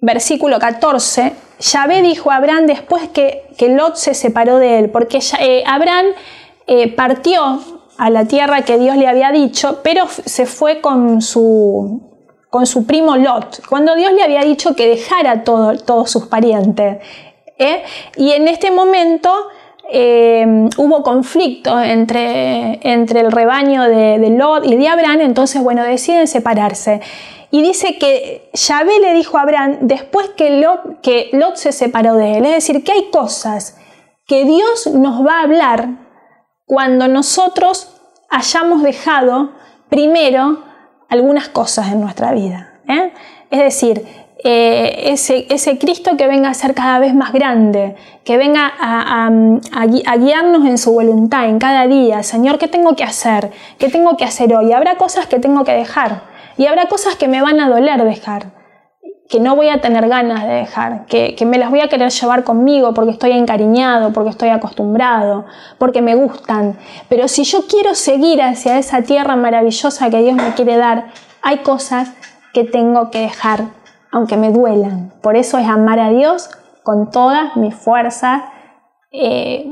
versículo 0.00 0.58
14, 0.58 1.32
Yahvé 1.58 2.02
dijo 2.02 2.30
a 2.30 2.36
Abraham 2.36 2.66
después 2.66 3.08
que, 3.08 3.44
que 3.56 3.70
Lot 3.70 3.96
se 3.96 4.14
separó 4.14 4.58
de 4.58 4.78
él, 4.78 4.90
porque 4.90 5.20
eh, 5.40 5.64
Abraham 5.66 6.06
eh, 6.66 6.94
partió 6.94 7.73
a 7.98 8.10
la 8.10 8.24
tierra 8.26 8.62
que 8.62 8.78
Dios 8.78 8.96
le 8.96 9.06
había 9.06 9.30
dicho, 9.30 9.80
pero 9.82 10.06
se 10.08 10.46
fue 10.46 10.80
con 10.80 11.22
su, 11.22 12.02
con 12.50 12.66
su 12.66 12.86
primo 12.86 13.16
Lot, 13.16 13.66
cuando 13.68 13.94
Dios 13.94 14.12
le 14.12 14.22
había 14.22 14.42
dicho 14.42 14.74
que 14.74 14.88
dejara 14.88 15.44
todo, 15.44 15.76
todos 15.78 16.10
sus 16.10 16.26
parientes. 16.26 16.98
¿eh? 17.58 17.82
Y 18.16 18.32
en 18.32 18.48
este 18.48 18.70
momento 18.70 19.30
hubo 20.76 21.02
conflicto 21.02 21.78
entre, 21.80 22.80
entre 22.90 23.20
el 23.20 23.30
rebaño 23.30 23.82
de, 23.84 24.18
de, 24.18 24.30
Lot 24.30 24.64
y 24.64 24.76
de 24.76 24.88
Abraham, 24.88 25.20
entonces, 25.20 25.62
bueno, 25.62 25.84
deciden 25.84 26.26
separarse. 26.26 27.00
Y 27.50 27.62
dice 27.62 27.98
que 27.98 28.50
Yahvé 28.52 28.98
le 29.00 29.12
dijo 29.12 29.38
a 29.38 29.42
Abraham 29.42 29.76
después 29.82 30.30
que 30.30 30.58
Lot, 30.58 31.00
que 31.02 31.30
Lot 31.32 31.54
se 31.56 31.70
separó 31.70 32.16
de 32.16 32.38
él. 32.38 32.46
Es 32.46 32.54
decir, 32.54 32.82
que 32.82 32.90
hay 32.90 33.10
cosas 33.12 33.76
que 34.26 34.44
Dios 34.44 34.88
nos 34.88 35.24
va 35.24 35.38
a 35.38 35.42
hablar 35.42 36.03
cuando 36.66 37.08
nosotros 37.08 37.88
hayamos 38.30 38.82
dejado 38.82 39.52
primero 39.88 40.62
algunas 41.08 41.48
cosas 41.48 41.92
en 41.92 42.00
nuestra 42.00 42.32
vida. 42.32 42.80
¿eh? 42.88 43.12
Es 43.50 43.60
decir, 43.60 44.04
eh, 44.42 45.12
ese, 45.12 45.78
Cristo 45.78 46.16
que 46.16 46.26
venga 46.26 46.50
a 46.50 46.54
ser 46.54 46.74
cada 46.74 46.98
vez 46.98 47.14
más 47.14 47.32
grande, 47.32 47.96
que 48.24 48.36
venga 48.36 48.72
a, 48.78 49.26
a, 49.26 50.16
guiarnos 50.16 50.66
en 50.66 50.76
su 50.76 50.92
voluntad 50.92 51.46
en 51.46 51.58
cada 51.58 51.86
día. 51.86 52.22
Señor, 52.22 52.58
¿qué 52.58 52.68
tengo 52.68 52.94
que 52.96 53.04
hacer? 53.04 53.50
¿Qué 53.78 53.88
tengo 53.88 54.16
que 54.16 54.24
hacer 54.24 54.54
hoy? 54.54 54.72
Habrá 54.72 54.96
cosas 54.96 55.26
que 55.26 55.38
tengo 55.38 55.64
que 55.64 55.72
dejar. 55.72 56.22
Y 56.56 56.66
habrá 56.66 56.86
cosas 56.86 57.16
que 57.16 57.26
me 57.26 57.42
van 57.42 57.58
a 57.58 57.68
doler 57.68 58.04
dejar, 58.04 58.46
que 59.28 59.40
no 59.40 59.56
voy 59.56 59.68
a 59.68 59.80
tener 59.80 60.08
ganas 60.08 60.42
de 60.44 60.52
dejar, 60.52 61.06
que, 61.06 61.36
me 61.46 61.58
las 61.58 61.70
voy 61.70 61.80
a 61.80 61.88
querer 61.88 62.10
llevar 62.10 62.44
conmigo 62.44 62.92
porque 62.92 63.12
estoy 63.12 63.32
encariñado, 63.32 64.12
porque 64.12 64.30
estoy 64.30 64.50
acostumbrado, 64.50 65.46
porque 65.78 66.02
me 66.02 66.14
gustan. 66.14 66.76
Pero 67.08 67.26
si 67.28 67.44
yo 67.44 67.66
quiero 67.66 67.94
seguir 67.94 68.42
hacia 68.42 68.78
esa 68.78 69.02
tierra 69.02 69.36
maravillosa 69.36 70.10
que 70.10 70.22
Dios 70.22 70.36
me 70.36 70.54
quiere 70.54 70.76
dar, 70.76 71.06
hay 71.42 71.58
cosas 71.58 72.12
que 72.52 72.64
tengo 72.64 73.10
que 73.10 73.20
dejar, 73.20 73.64
aunque 74.12 74.36
me 74.36 74.50
duelan. 74.50 75.12
Por 75.22 75.36
eso 75.36 75.58
es 75.58 75.66
amar 75.66 75.98
a 76.00 76.10
Dios 76.10 76.50
con 76.82 77.10
todas 77.10 77.56
mis 77.56 77.74
fuerzas, 77.74 78.42
eh, 79.10 79.66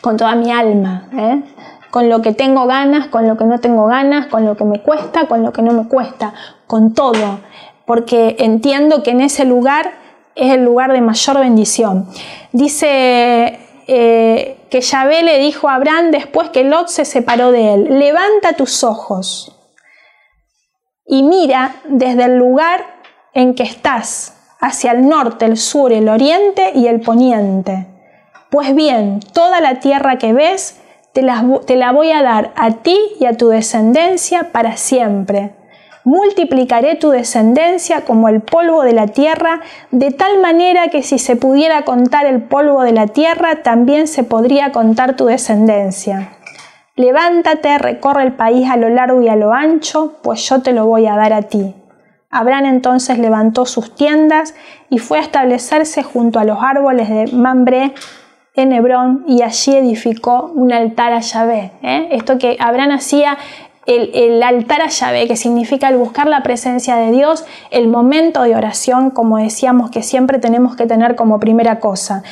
con 0.00 0.16
toda 0.16 0.34
mi 0.34 0.50
alma. 0.50 1.08
¿eh? 1.12 1.42
con 1.90 2.08
lo 2.08 2.20
que 2.20 2.32
tengo 2.32 2.66
ganas, 2.66 3.06
con 3.08 3.26
lo 3.26 3.36
que 3.36 3.44
no 3.44 3.58
tengo 3.60 3.86
ganas, 3.86 4.26
con 4.26 4.44
lo 4.44 4.56
que 4.56 4.64
me 4.64 4.82
cuesta, 4.82 5.26
con 5.26 5.42
lo 5.42 5.52
que 5.52 5.62
no 5.62 5.72
me 5.72 5.88
cuesta, 5.88 6.34
con 6.66 6.92
todo, 6.92 7.40
porque 7.88 8.36
entiendo 8.38 9.02
que 9.02 9.10
en 9.10 9.22
ese 9.22 9.46
lugar 9.46 9.94
es 10.36 10.52
el 10.52 10.64
lugar 10.64 10.92
de 10.92 11.00
mayor 11.00 11.40
bendición. 11.40 12.06
Dice 12.52 13.58
eh, 13.88 14.58
que 14.70 14.80
Yahvé 14.82 15.22
le 15.22 15.38
dijo 15.38 15.68
a 15.68 15.74
Abraham 15.74 16.10
después 16.12 16.50
que 16.50 16.62
Lot 16.62 16.88
se 16.88 17.06
separó 17.06 17.50
de 17.50 17.72
él, 17.74 17.98
levanta 17.98 18.52
tus 18.52 18.84
ojos 18.84 19.58
y 21.06 21.22
mira 21.22 21.76
desde 21.86 22.24
el 22.24 22.36
lugar 22.36 22.84
en 23.32 23.54
que 23.54 23.62
estás, 23.62 24.34
hacia 24.60 24.92
el 24.92 25.08
norte, 25.08 25.46
el 25.46 25.56
sur, 25.56 25.90
el 25.90 26.10
oriente 26.10 26.72
y 26.74 26.88
el 26.88 27.00
poniente. 27.00 27.86
Pues 28.50 28.74
bien, 28.74 29.20
toda 29.32 29.60
la 29.60 29.80
tierra 29.80 30.18
que 30.18 30.34
ves, 30.34 30.80
te 31.14 31.22
la, 31.22 31.92
voy 31.92 32.12
a 32.12 32.22
dar 32.22 32.52
a 32.56 32.70
ti 32.82 32.98
y 33.18 33.24
a 33.24 33.36
tu 33.36 33.48
descendencia 33.48 34.52
para 34.52 34.76
siempre. 34.76 35.57
Multiplicaré 36.04 36.96
tu 36.96 37.10
descendencia 37.10 38.04
como 38.04 38.28
el 38.28 38.40
polvo 38.40 38.82
de 38.82 38.92
la 38.92 39.08
tierra, 39.08 39.60
de 39.90 40.10
tal 40.10 40.40
manera 40.40 40.88
que 40.88 41.02
si 41.02 41.18
se 41.18 41.36
pudiera 41.36 41.84
contar 41.84 42.26
el 42.26 42.42
polvo 42.42 42.82
de 42.82 42.92
la 42.92 43.08
tierra, 43.08 43.62
también 43.62 44.06
se 44.06 44.24
podría 44.24 44.72
contar 44.72 45.16
tu 45.16 45.26
descendencia. 45.26 46.30
Levántate, 46.96 47.78
recorre 47.78 48.22
el 48.22 48.32
país 48.32 48.68
a 48.68 48.76
lo 48.76 48.88
largo 48.88 49.22
y 49.22 49.28
a 49.28 49.36
lo 49.36 49.52
ancho, 49.52 50.18
pues 50.22 50.48
yo 50.48 50.62
te 50.62 50.72
lo 50.72 50.86
voy 50.86 51.06
a 51.06 51.16
dar 51.16 51.32
a 51.32 51.42
ti. 51.42 51.74
Abraham 52.30 52.66
entonces 52.66 53.18
levantó 53.18 53.66
sus 53.66 53.94
tiendas 53.94 54.54
y 54.90 54.98
fue 54.98 55.18
a 55.18 55.22
establecerse 55.22 56.02
junto 56.02 56.38
a 56.38 56.44
los 56.44 56.58
árboles 56.60 57.08
de 57.08 57.28
Mambré, 57.32 57.94
en 58.58 58.72
Hebrón 58.72 59.24
y 59.26 59.42
allí 59.42 59.76
edificó 59.76 60.50
un 60.54 60.72
altar 60.72 61.12
a 61.12 61.20
Yahvé. 61.20 61.70
¿eh? 61.82 62.08
Esto 62.10 62.38
que 62.38 62.56
Abraham 62.58 62.90
hacía 62.90 63.38
el, 63.88 64.42
altar 64.42 64.82
a 64.82 64.88
Yahvé, 64.88 65.26
que 65.26 65.36
significa 65.36 65.88
el 65.88 65.96
buscar 65.96 66.26
la 66.26 66.42
presencia 66.42 66.96
de 66.96 67.10
Dios, 67.10 67.44
el 67.70 67.88
momento 67.88 68.42
de 68.42 68.54
oración, 68.54 69.10
como 69.10 69.38
decíamos 69.38 69.90
que 69.90 70.02
siempre 70.02 70.38
tenemos 70.38 70.76
que 70.76 70.86
tener 70.86 71.16
como 71.16 71.40
primera 71.40 71.80
cosa. 71.80 72.22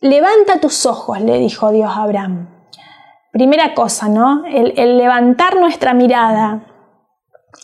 Levanta 0.00 0.60
tus 0.60 0.86
ojos, 0.86 1.20
le 1.20 1.38
dijo 1.38 1.70
Dios 1.70 1.90
a 1.94 2.02
Abraham. 2.02 2.48
Primera 3.32 3.74
cosa, 3.74 4.08
¿no? 4.08 4.44
El, 4.46 4.96
levantar 4.96 5.56
nuestra 5.56 5.92
mirada 5.92 6.66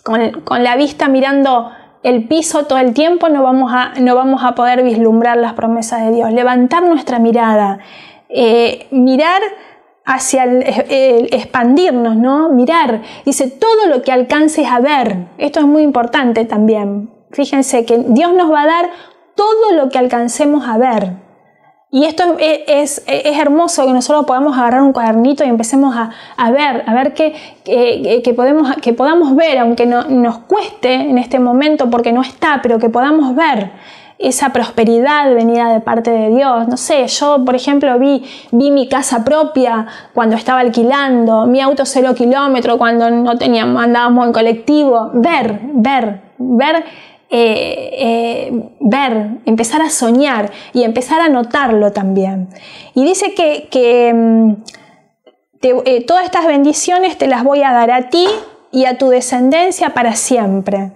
con, 0.05 0.43
con 0.43 0.63
la 0.63 0.77
vista 0.77 1.09
mirando 1.09 1.71
el 2.03 2.29
piso 2.29 2.67
todo 2.67 2.79
el 2.79 2.93
tiempo, 2.93 3.29
no 3.31 3.43
vamos 3.43 3.73
a, 3.75 3.95
no 3.99 4.15
vamos 4.15 4.45
a 4.45 4.55
poder 4.55 4.83
vislumbrar 4.85 5.39
las 5.39 5.55
promesas 5.55 6.05
de 6.05 6.13
Dios. 6.13 6.33
Levantar 6.33 6.83
nuestra 6.83 7.19
mirada, 7.19 7.79
eh, 8.29 8.87
mirar 8.91 9.43
hacia 10.07 10.45
el, 10.45 11.29
expandirnos, 11.33 12.17
¿no? 12.17 12.49
Mirar, 12.49 13.03
dice, 13.25 13.51
todo 13.51 13.89
lo 13.89 14.03
que 14.03 14.13
alcances 14.13 14.67
a 14.69 14.79
ver. 14.79 15.27
Esto 15.37 15.61
es 15.61 15.67
muy 15.67 15.83
importante 15.83 16.45
también. 16.45 17.11
Fíjense 17.33 17.85
que 17.85 17.99
Dios 18.09 18.33
nos 18.33 18.51
va 18.51 18.63
a 18.63 18.67
dar 18.67 18.91
todo 19.35 19.73
lo 19.73 19.91
que 19.91 19.99
alcancemos 19.99 20.67
a 20.67 20.79
ver. 20.79 21.27
Y 21.91 22.05
esto 22.05 22.37
es, 22.39 23.05
hermoso 23.07 23.87
que 23.87 23.93
nosotros 23.93 24.27
podamos 24.27 24.57
agarrar 24.57 24.83
un 24.83 24.93
cuadernito 24.93 25.45
y 25.45 25.49
empecemos 25.49 25.97
a, 25.97 26.51
ver, 26.51 26.85
a 26.87 26.95
ver 26.95 27.15
qué, 27.15 28.35
podemos, 28.37 28.77
que 28.77 28.93
podamos 28.93 29.35
ver, 29.35 29.59
aunque 29.59 29.87
no, 29.87 30.05
nos 30.05 30.39
cueste 30.39 30.93
en 30.95 31.19
este 31.19 31.39
momento 31.39 31.89
porque 31.91 32.13
no 32.13 32.23
está, 32.23 32.61
pero 32.63 32.79
que 32.79 32.91
podamos 32.91 33.35
ver 33.35 33.71
esa 34.19 34.51
prosperidad 34.51 35.35
venida 35.35 35.73
de 35.73 35.81
parte 35.81 36.11
de 36.11 36.31
Dios. 36.31 36.69
No 36.69 36.77
sé, 36.77 37.07
yo 37.07 37.45
por 37.45 37.55
ejemplo 37.55 37.99
vi, 37.99 38.25
vi 38.53 38.71
mi 38.71 38.89
casa 38.89 39.25
propia 39.25 39.87
cuando 40.15 40.37
estaba 40.37 40.61
alquilando, 40.61 41.47
mi 41.47 41.61
auto 41.61 41.85
cero 41.85 42.15
kilómetro 42.15 42.79
cuando 42.79 43.11
no 43.11 43.37
teníamos, 43.37 43.83
andábamos 43.83 44.27
en 44.27 44.33
colectivo. 44.33 45.11
Ver, 45.15 45.61
ver, 45.75 46.21
ver 46.39 46.85
eh, 47.29 47.91
eh, 47.93 48.71
ver, 48.79 49.41
empezar 49.47 49.83
a 49.83 49.91
soñar 49.91 50.53
y 50.73 50.85
empezar 50.85 51.21
a 51.21 51.29
notarlo 51.29 51.93
también. 51.93 52.49
Y 52.95 53.05
dice 53.05 53.35
que, 53.35 54.13
mm, 54.15 54.53
eh, 55.63 56.05
todas 56.07 56.25
estas 56.25 56.47
bendiciones 56.47 57.19
te 57.19 57.27
las 57.27 57.43
voy 57.43 57.63
a 57.65 57.73
dar 57.73 57.91
a 57.91 58.09
ti 58.11 58.27
y 58.71 58.85
a 58.85 58.97
tu 58.97 59.09
descendencia 59.09 59.91
para 59.91 60.15
siempre. 60.15 60.93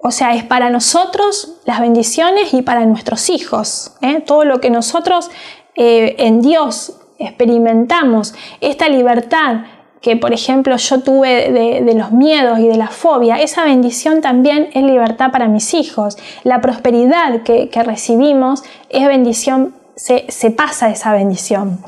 O 0.00 0.10
sea, 0.10 0.34
es 0.34 0.44
para 0.44 0.70
nosotros 0.70 1.54
las 1.64 1.80
bendiciones 1.80 2.54
y 2.54 2.62
para 2.62 2.84
nuestros 2.86 3.30
hijos. 3.30 3.92
Todo 4.26 4.44
lo 4.44 4.60
que 4.60 4.70
nosotros 4.70 5.30
en 5.74 6.40
Dios 6.40 6.92
experimentamos, 7.18 8.34
esta 8.60 8.88
libertad, 8.88 9.64
que, 10.00 10.16
por 10.16 10.32
ejemplo, 10.32 10.76
yo 10.76 11.00
tuve 11.00 11.50
de, 11.82 11.94
los 11.94 12.12
miedos 12.12 12.60
y 12.60 12.68
de 12.68 12.76
la 12.76 12.88
fobia, 12.88 13.36
esa 13.40 13.64
bendición 13.64 14.20
también 14.20 14.68
es 14.72 14.82
libertad 14.82 15.32
para 15.32 15.48
mis 15.48 15.74
hijos. 15.74 16.16
La 16.44 16.60
prosperidad 16.60 17.42
que, 17.42 17.68
recibimos 17.84 18.62
es 18.88 19.06
bendición, 19.06 19.74
se, 19.96 20.50
pasa 20.50 20.90
esa 20.90 21.12
bendición. 21.12 21.80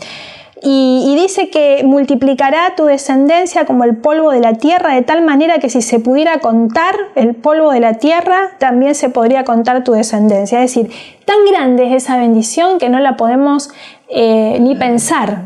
Y, 0.63 1.15
dice 1.17 1.49
que 1.49 1.83
multiplicará 1.85 2.75
tu 2.77 2.85
descendencia 2.85 3.65
como 3.65 3.85
el 3.85 3.97
polvo 3.97 4.31
de 4.31 4.41
la 4.41 4.55
tierra, 4.55 4.95
de 4.95 5.03
tal 5.03 5.23
manera 5.23 5.59
que 5.59 5.71
si 5.71 5.81
se 5.81 6.01
pudiera 6.01 6.39
contar 6.41 6.95
el 7.15 7.35
polvo 7.35 7.73
de 7.73 7.81
la 7.81 7.95
tierra, 7.95 8.51
también 8.59 8.95
se 8.95 9.09
podría 9.09 9.45
contar 9.45 9.85
tu 9.85 9.93
descendencia. 9.93 10.63
Es 10.63 10.75
decir, 10.75 10.91
tan 11.25 11.37
grande 11.51 11.87
es 11.87 12.05
esa 12.05 12.19
bendición 12.19 12.79
que 12.79 12.91
no 12.91 13.01
la 13.01 13.17
podemos 13.17 13.71
eh, 14.09 14.59
ni 14.61 14.75
pensar 14.75 15.45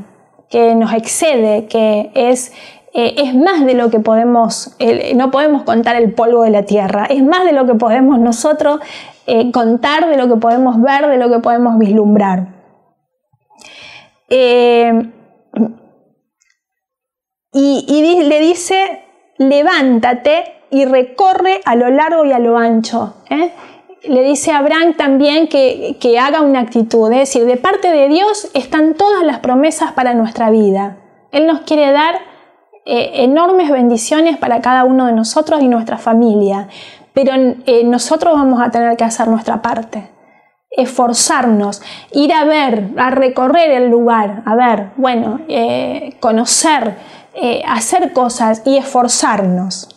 que 0.51 0.75
nos 0.75 0.93
excede, 0.93 1.67
que 1.67 2.11
es, 2.15 2.53
eh, 2.93 3.15
es 3.19 3.35
más 3.35 3.65
de 3.67 3.75
lo 3.75 3.91
que 3.91 4.01
podemos, 4.01 4.77
no 5.15 5.31
podemos 5.31 5.63
contar 5.63 5.97
el 5.97 6.13
polvo 6.13 6.43
de 6.43 6.51
la 6.51 6.63
tierra, 6.65 7.07
es 7.07 7.23
más 7.23 7.45
de 7.45 7.53
lo 7.53 7.67
que 7.67 7.75
podemos 7.75 8.19
nosotros 8.19 8.81
eh, 9.27 9.51
contar, 9.53 10.09
de 10.09 10.17
lo 10.17 10.29
que 10.29 10.37
podemos 10.37 10.81
ver, 10.81 11.07
de 11.07 11.17
lo 11.17 11.31
que 11.31 11.39
podemos 11.39 11.79
vislumbrar. 11.79 12.54
Eh, 14.29 15.11
y, 17.53 18.23
le 18.29 18.41
dice, 18.41 19.05
levántate 19.39 20.45
y 20.71 20.85
recorre 20.87 21.61
a 21.65 21.77
lo 21.77 21.89
largo 21.91 22.25
y 22.25 22.33
a 22.33 22.41
lo 22.41 22.59
ancho. 22.59 23.15
le 24.03 24.23
dice 24.23 24.51
a 24.51 24.59
Abraham 24.59 24.95
también 24.95 25.49
que, 25.49 26.19
haga 26.21 26.41
una 26.41 26.61
actitud, 26.61 27.13
es 27.13 27.19
decir, 27.19 27.45
de 27.45 27.57
parte 27.57 27.93
de 27.93 28.09
Dios 28.09 28.51
están 28.55 28.95
todas 28.95 29.25
las 29.25 29.39
promesas 29.39 29.93
para 29.93 30.15
nuestra 30.15 30.51
vida. 30.51 30.97
Él 31.31 31.47
nos 31.47 31.61
quiere 31.61 31.93
dar 31.93 32.17
eh, 32.87 33.23
enormes 33.23 33.71
bendiciones 33.71 34.37
para 34.37 34.61
cada 34.61 34.85
uno 34.85 35.07
de 35.07 35.13
nosotros 35.13 35.63
y 35.63 35.69
nuestra 35.69 35.97
familia, 35.97 36.69
pero 37.13 37.33
eh, 37.67 37.85
nosotros 37.85 38.35
vamos 38.35 38.61
a 38.61 38.71
tener 38.71 38.97
que 38.97 39.05
hacer 39.05 39.29
nuestra 39.29 39.63
parte, 39.63 40.11
esforzarnos, 40.77 41.83
ir 42.13 42.33
a 42.33 42.45
ver, 42.45 42.91
a 42.97 43.11
recorrer 43.11 43.71
el 43.71 43.91
lugar, 43.91 44.43
a 44.45 44.55
ver, 44.55 44.91
bueno, 44.97 45.41
eh, 45.49 46.17
conocer, 46.21 46.97
hacer 47.67 48.13
cosas 48.13 48.63
y 48.65 48.77
esforzarnos. 48.77 49.89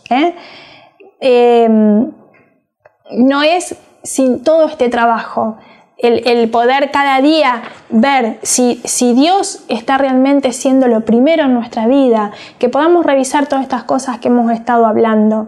no 3.11 3.43
es 3.43 3.75
sin 4.03 4.43
todo 4.43 4.67
este 4.67 4.89
trabajo, 4.89 5.57
el, 5.97 6.49
poder 6.49 6.91
cada 6.91 7.21
día 7.21 7.63
ver 7.89 8.39
si, 8.43 8.81
si, 8.83 9.13
Dios 9.13 9.63
está 9.67 9.97
realmente 9.97 10.51
siendo 10.51 10.87
lo 10.87 11.01
primero 11.01 11.43
en 11.43 11.53
nuestra 11.53 11.87
vida, 11.87 12.31
que 12.59 12.69
podamos 12.69 13.05
revisar 13.05 13.47
todas 13.47 13.63
estas 13.63 13.83
cosas 13.83 14.19
que 14.19 14.27
hemos 14.27 14.51
estado 14.51 14.85
hablando. 14.85 15.47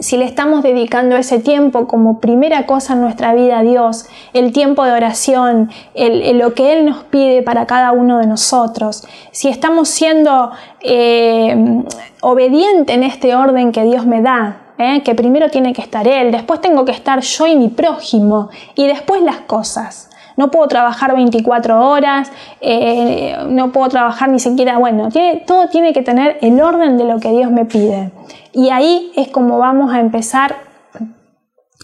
Si 0.00 0.16
le 0.16 0.24
estamos 0.24 0.62
dedicando 0.62 1.16
ese 1.16 1.40
tiempo 1.40 1.88
como 1.88 2.20
primera 2.20 2.66
cosa 2.66 2.92
en 2.92 3.00
nuestra 3.00 3.34
vida 3.34 3.58
a 3.58 3.62
Dios, 3.62 4.06
el 4.32 4.52
tiempo 4.52 4.84
de 4.84 4.92
oración, 4.92 5.70
lo 5.94 6.54
que 6.54 6.72
Él 6.72 6.86
nos 6.86 7.02
pide 7.04 7.42
para 7.42 7.66
cada 7.66 7.92
uno 7.92 8.18
de 8.18 8.26
nosotros, 8.26 9.06
si 9.32 9.48
estamos 9.48 9.88
siendo 9.88 10.52
eh, 10.80 11.82
obedientes 12.20 12.94
en 12.94 13.02
este 13.02 13.34
orden 13.34 13.72
que 13.72 13.82
Dios 13.82 14.06
me 14.06 14.22
da, 14.22 14.58
¿eh? 14.78 15.02
que 15.02 15.14
primero 15.14 15.50
tiene 15.50 15.72
que 15.72 15.82
estar 15.82 16.06
él, 16.06 16.30
después 16.30 16.60
tengo 16.60 16.84
que 16.84 16.92
estar 16.92 17.20
yo 17.20 17.46
y 17.46 17.56
mi 17.56 17.68
prójimo, 17.68 18.48
y 18.74 18.86
después 18.86 19.20
las 19.22 19.40
cosas. 19.40 20.07
No 20.38 20.52
puedo 20.52 20.68
trabajar 20.68 21.16
24 21.16 21.84
horas, 21.90 22.30
eh, 22.60 23.36
no 23.48 23.72
puedo 23.72 23.88
trabajar 23.88 24.28
ni 24.28 24.38
siquiera, 24.38 24.78
bueno, 24.78 25.08
todo 25.48 25.68
tiene 25.68 25.92
que 25.92 26.02
tener 26.02 26.38
el 26.42 26.60
orden 26.60 26.96
de 26.96 27.02
lo 27.02 27.18
que 27.18 27.32
Dios 27.32 27.50
me 27.50 27.64
pide. 27.64 28.12
Y 28.52 28.70
ahí 28.70 29.10
es 29.16 29.26
como 29.26 29.58
vamos 29.58 29.92
a 29.92 29.98
empezar 29.98 30.54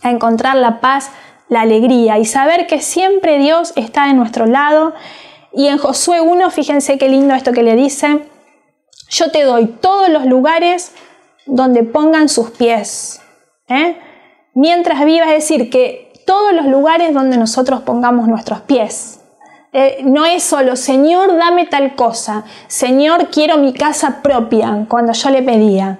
a 0.05 0.11
encontrar 0.11 0.55
la 0.55 0.79
paz, 0.79 1.11
la 1.49 1.63
alegría 1.63 2.17
y 2.21 2.25
saber 2.27 2.69
que 2.69 2.81
siempre 2.81 3.39
Dios 3.39 3.73
está 3.75 4.07
de 4.07 4.15
nuestro 4.15 4.47
lado. 4.47 4.95
Y 5.53 5.67
en 5.67 5.77
Josué 5.77 6.21
1, 6.21 6.49
fíjense 6.51 6.97
qué 6.97 7.09
lindo 7.09 7.35
esto 7.35 7.51
que 7.51 7.65
le 7.65 7.75
dice, 7.75 8.21
yo 9.09 9.33
te 9.33 9.43
doy 9.43 9.67
todos 9.67 10.09
los 10.11 10.27
lugares 10.27 10.93
donde 11.47 11.83
pongan 11.83 12.29
sus 12.29 12.51
pies. 12.51 13.21
¿eh? 13.67 13.97
Mientras 14.55 15.05
viva, 15.05 15.27
es 15.27 15.49
decir, 15.49 15.71
que 15.71 16.13
todos 16.27 16.53
los 16.53 16.67
lugares 16.67 17.15
donde 17.15 17.37
nosotros 17.37 17.83
pongamos 17.83 18.29
nuestros 18.29 18.61
pies. 18.61 19.21
Eh, 19.73 20.03
no 20.05 20.25
es 20.25 20.45
solo, 20.45 20.77
Señor, 20.77 21.37
dame 21.37 21.67
tal 21.67 21.97
cosa, 21.97 22.45
Señor, 22.69 23.29
quiero 23.31 23.59
mi 23.59 23.73
casa 23.73 24.23
propia, 24.23 24.87
cuando 24.89 25.13
yo 25.13 25.31
le 25.31 25.43
pedía. 25.43 25.99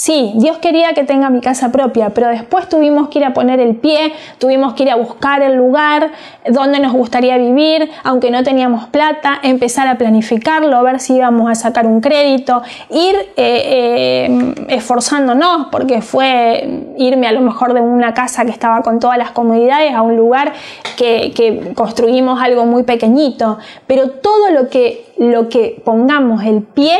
Sí, 0.00 0.30
Dios 0.36 0.58
quería 0.58 0.94
que 0.94 1.02
tenga 1.02 1.28
mi 1.28 1.40
casa 1.40 1.72
propia, 1.72 2.10
pero 2.10 2.28
después 2.28 2.68
tuvimos 2.68 3.08
que 3.08 3.18
ir 3.18 3.24
a 3.24 3.34
poner 3.34 3.58
el 3.58 3.74
pie, 3.74 4.12
tuvimos 4.38 4.74
que 4.74 4.84
ir 4.84 4.90
a 4.90 4.94
buscar 4.94 5.42
el 5.42 5.56
lugar 5.56 6.12
donde 6.48 6.78
nos 6.78 6.92
gustaría 6.92 7.36
vivir, 7.36 7.90
aunque 8.04 8.30
no 8.30 8.44
teníamos 8.44 8.86
plata, 8.90 9.40
empezar 9.42 9.88
a 9.88 9.98
planificarlo, 9.98 10.80
ver 10.84 11.00
si 11.00 11.16
íbamos 11.16 11.50
a 11.50 11.56
sacar 11.56 11.84
un 11.84 12.00
crédito, 12.00 12.62
ir 12.90 13.16
eh, 13.16 14.28
eh, 14.28 14.54
esforzándonos, 14.68 15.66
porque 15.72 16.00
fue 16.00 16.92
irme 16.96 17.26
a 17.26 17.32
lo 17.32 17.40
mejor 17.40 17.74
de 17.74 17.80
una 17.80 18.14
casa 18.14 18.44
que 18.44 18.52
estaba 18.52 18.82
con 18.82 19.00
todas 19.00 19.18
las 19.18 19.32
comodidades 19.32 19.92
a 19.92 20.02
un 20.02 20.16
lugar 20.16 20.52
que, 20.96 21.32
que 21.34 21.74
construimos 21.74 22.40
algo 22.40 22.66
muy 22.66 22.84
pequeñito, 22.84 23.58
pero 23.88 24.10
todo 24.10 24.52
lo 24.52 24.68
que, 24.68 25.06
lo 25.16 25.48
que 25.48 25.82
pongamos 25.84 26.44
el 26.44 26.62
pie 26.62 26.96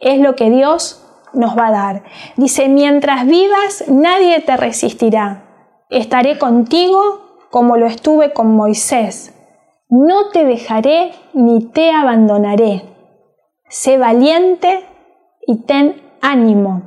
es 0.00 0.20
lo 0.20 0.36
que 0.36 0.50
Dios 0.50 1.00
nos 1.34 1.56
va 1.56 1.68
a 1.68 1.72
dar. 1.72 2.02
Dice, 2.36 2.68
mientras 2.68 3.26
vivas, 3.26 3.84
nadie 3.88 4.40
te 4.40 4.56
resistirá. 4.56 5.44
Estaré 5.90 6.38
contigo 6.38 7.46
como 7.50 7.76
lo 7.76 7.86
estuve 7.86 8.32
con 8.32 8.54
Moisés. 8.56 9.32
No 9.88 10.30
te 10.30 10.44
dejaré 10.44 11.12
ni 11.34 11.66
te 11.66 11.92
abandonaré. 11.92 12.82
Sé 13.68 13.98
valiente 13.98 14.84
y 15.46 15.62
ten 15.62 16.02
ánimo. 16.20 16.82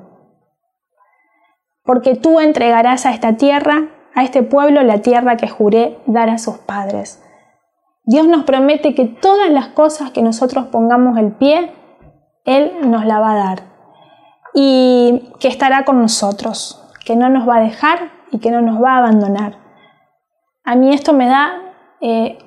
Porque 1.84 2.16
tú 2.16 2.40
entregarás 2.40 3.06
a 3.06 3.12
esta 3.12 3.38
tierra, 3.38 3.90
a 4.14 4.24
este 4.24 4.44
pueblo, 4.44 4.84
la 4.84 5.02
tierra 5.02 5.38
que 5.38 5.48
juré 5.48 6.00
dar 6.06 6.30
a 6.30 6.38
sus 6.38 6.58
padres. 6.58 7.24
Dios 8.04 8.28
nos 8.28 8.44
promete 8.44 8.96
que 8.96 9.06
todas 9.06 9.50
las 9.50 9.68
cosas 9.70 10.12
que 10.12 10.22
nosotros 10.22 10.66
pongamos 10.68 11.18
el 11.18 11.34
pie, 11.34 11.72
Él 12.46 12.74
nos 12.90 13.06
la 13.06 13.20
va 13.20 13.32
a 13.32 13.36
dar 13.36 13.67
y 14.54 15.32
que 15.40 15.48
estará 15.48 15.86
con 15.86 16.02
nosotros, 16.02 16.84
que 17.06 17.16
no 17.16 17.30
nos 17.30 17.48
va 17.48 17.58
a 17.58 17.62
dejar 17.62 18.12
y 18.32 18.40
que 18.40 18.52
no 18.52 18.62
nos 18.62 18.82
va 18.82 18.94
a 18.94 18.98
abandonar. 18.98 19.58
A 20.64 20.76
mí 20.76 20.94
esto 20.94 21.14
me 21.14 21.28
da 21.28 21.62
eh, 22.02 22.38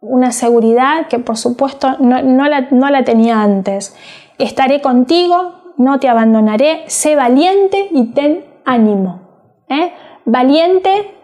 una 0.00 0.32
seguridad 0.32 1.08
que 1.08 1.18
por 1.18 1.36
supuesto 1.36 1.96
no, 1.98 2.48
la, 2.90 3.04
tenía 3.04 3.42
antes. 3.42 3.96
Estaré 4.38 4.80
contigo, 4.80 5.72
no 5.78 5.98
te 5.98 6.08
abandonaré, 6.08 6.84
sé 6.88 7.16
valiente 7.16 7.88
y 7.90 8.12
ten 8.12 8.44
ánimo. 8.64 9.22
¿eh? 9.68 9.92
Valiente 10.24 11.14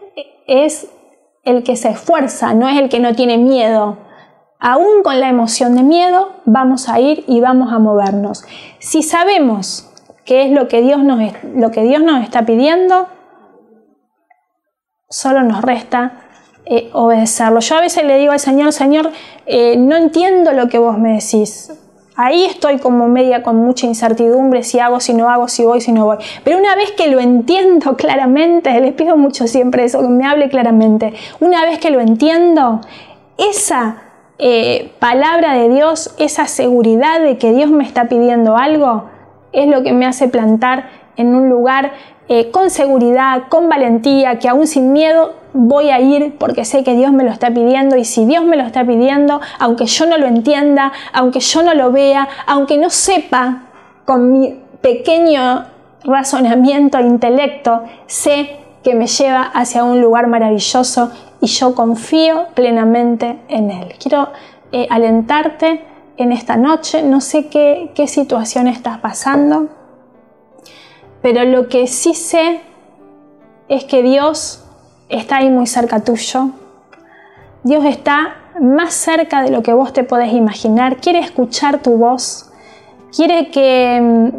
es 0.47 0.91
el 1.45 1.63
que 1.63 1.77
se 1.77 1.91
esfuerza, 1.91 2.55
no 2.55 2.69
es 2.69 2.79
el 2.79 2.89
que 2.89 3.01
no 3.01 3.15
tiene 3.15 3.39
miedo. 3.39 3.99
Aún 4.59 5.03
con 5.03 5.21
la 5.21 5.29
emoción 5.29 5.75
de 5.75 5.83
miedo, 5.83 6.31
vamos 6.45 6.89
a 6.89 7.01
ir 7.01 7.25
y 7.27 7.41
vamos 7.41 7.73
a 7.73 7.79
movernos. 7.79 8.45
Si 8.79 9.03
sabemos 9.03 9.92
qué 10.25 10.45
es 10.45 10.51
lo 10.51 10.69
que 10.69 10.83
Dios 10.83 11.03
nos, 11.03 11.21
lo 11.55 11.71
que 11.71 11.83
Dios 11.83 12.03
nos 12.03 12.23
está 12.23 12.45
pidiendo, 12.47 13.09
solo 15.09 15.43
nos 15.43 15.63
resta 15.63 16.23
eh, 16.65 16.91
obedecerlo. 16.93 17.61
Yo 17.61 17.77
a 17.77 17.81
veces 17.81 18.05
le 18.05 18.19
digo 18.19 18.33
al 18.33 18.41
Señor, 18.41 18.73
Señor, 18.73 19.11
eh, 19.47 19.77
no 19.77 19.97
entiendo 19.97 20.53
lo 20.53 20.69
que 20.69 20.79
vos 20.79 20.97
me 20.99 21.15
decís. 21.15 21.73
Ahí 22.15 22.45
estoy 22.45 22.79
como 22.79 23.09
media 23.09 23.43
con 23.43 23.57
mucha 23.57 23.87
incertidumbre, 23.87 24.63
si 24.63 24.79
hago, 24.79 25.01
si 25.01 25.15
no 25.15 25.31
hago, 25.31 25.49
si 25.49 25.65
voy, 25.65 25.81
si 25.81 25.93
no 25.93 26.05
voy. 26.05 26.19
Pero 26.45 26.59
una 26.59 26.77
vez 26.77 26.93
que 26.93 27.09
lo 27.09 27.21
entiendo 27.21 27.97
claramente, 27.97 28.79
les 28.81 28.93
pido 28.93 29.17
mucho 29.17 29.47
siempre 29.47 29.85
eso, 29.85 30.01
que 30.01 30.09
me 30.09 30.27
hable 30.27 30.49
claramente. 30.49 31.15
Una 31.41 31.65
vez 31.65 31.79
que 31.79 31.91
lo 31.91 32.01
entiendo, 32.01 32.81
esa 33.39 34.03
eh, 34.39 34.93
palabra 34.99 35.55
de 35.55 35.69
Dios, 35.69 36.15
esa 36.19 36.47
seguridad 36.47 37.21
de 37.21 37.39
que 37.39 37.53
Dios 37.53 37.71
me 37.71 37.85
está 37.85 38.09
pidiendo 38.09 38.57
algo, 38.57 39.11
es 39.53 39.69
lo 39.69 39.83
que 39.83 39.93
me 39.93 40.07
hace 40.07 40.29
plantar 40.29 40.89
en 41.17 41.35
un 41.35 41.49
lugar 41.49 41.93
eh, 42.29 42.51
con 42.51 42.71
seguridad, 42.71 43.45
con 43.49 43.69
valentía, 43.69 44.39
que 44.39 44.49
aún 44.49 44.67
sin 44.67 44.93
miedo 44.93 45.35
voy 45.53 45.91
a 45.91 46.01
ir 46.01 46.37
porque 46.39 46.65
sé 46.65 46.83
que 46.83 46.95
Dios 46.95 47.13
me 47.13 47.25
lo 47.25 47.31
está 47.31 47.51
pidiendo 47.51 47.97
y 47.97 48.05
si 48.05 48.25
Dios 48.25 48.45
me 48.45 48.57
lo 48.57 48.63
está 48.63 48.87
pidiendo, 48.87 49.41
aunque 49.59 49.87
yo 49.87 50.07
no 50.07 50.17
lo 50.17 50.27
entienda, 50.27 50.93
aunque 51.13 51.41
yo 51.41 51.63
no 51.63 51.75
lo 51.75 51.93
vea, 51.93 52.29
aunque 52.47 52.79
no 52.79 52.91
sepa 52.91 53.65
con 54.05 54.33
mi 54.33 54.61
pequeño 54.81 55.65
razonamiento 56.05 57.01
intelecto, 57.01 57.83
sé 58.07 58.57
que 58.83 58.95
me 58.95 59.07
lleva 59.07 59.43
hacia 59.43 59.85
un 59.85 60.01
lugar 60.01 60.27
maravilloso 60.27 61.13
y 61.41 61.47
yo 61.47 61.75
confío 61.75 62.47
plenamente 62.55 63.39
en 63.49 63.71
Él. 63.71 63.95
Quiero 64.01 64.29
eh, 64.73 64.87
alentarte 64.91 65.85
en 66.17 66.33
esta 66.33 66.57
noche. 66.57 67.03
No 67.03 67.21
sé 67.21 67.49
qué, 67.49 67.91
qué 67.95 68.07
situación 68.07 68.67
estás 68.69 68.99
pasando, 68.99 69.69
pero 71.21 71.45
lo 71.45 71.69
que 71.69 71.87
sí 71.87 72.15
sé 72.15 72.61
es 73.69 73.85
que 73.85 74.03
Dios 74.03 74.65
está 75.09 75.37
ahí 75.37 75.51
muy 75.51 75.67
cerca 75.67 76.01
tuyo. 76.01 76.51
Dios 77.63 77.85
está 77.85 78.37
más 78.61 78.93
cerca 78.93 79.43
de 79.43 79.51
lo 79.51 79.63
que 79.63 79.73
vos 79.73 79.93
te 79.93 80.05
podés 80.05 80.33
imaginar. 80.33 80.97
Quiere 80.97 81.21
escuchar 81.21 81.81
tu 81.83 81.97
voz. 81.97 82.51
Quiere 83.15 83.51
que, 83.51 84.33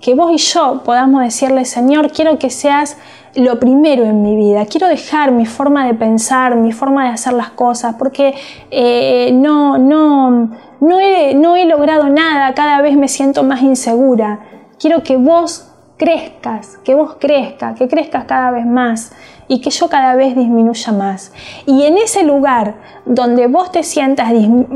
que 0.00 0.14
vos 0.14 0.30
y 0.32 0.38
yo 0.38 0.82
podamos 0.84 1.22
decirle, 1.22 1.64
Señor, 1.64 2.12
quiero 2.12 2.38
que 2.38 2.50
seas 2.50 2.96
lo 3.34 3.58
primero 3.58 4.04
en 4.04 4.22
mi 4.22 4.36
vida. 4.36 4.66
Quiero 4.66 4.88
dejar 4.88 5.32
mi 5.32 5.46
forma 5.46 5.86
de 5.86 5.94
pensar, 5.94 6.56
mi 6.56 6.72
forma 6.72 7.04
de 7.04 7.10
hacer 7.10 7.32
las 7.32 7.50
cosas, 7.50 7.96
porque 7.98 8.34
eh, 8.70 9.32
no, 9.32 9.78
no, 9.78 10.50
no 10.80 11.00
he, 11.00 11.34
no 11.34 11.56
he 11.56 11.64
logrado 11.64 12.08
nada, 12.08 12.54
cada 12.54 12.80
vez 12.80 12.96
me 12.96 13.08
siento 13.08 13.42
más 13.42 13.62
insegura. 13.62 14.40
Quiero 14.78 15.02
que 15.02 15.16
vos 15.16 15.70
crezcas, 15.96 16.78
que 16.84 16.94
vos 16.94 17.16
crezcas, 17.18 17.76
que 17.76 17.88
crezcas 17.88 18.24
cada 18.24 18.50
vez 18.50 18.64
más 18.64 19.12
y 19.48 19.60
que 19.60 19.70
yo 19.70 19.88
cada 19.88 20.14
vez 20.14 20.36
disminuya 20.36 20.92
más. 20.92 21.32
Y 21.66 21.84
en 21.84 21.96
ese 21.96 22.22
lugar 22.22 22.76
donde 23.06 23.46
vos 23.46 23.72
te 23.72 23.82
sientas 23.82 24.30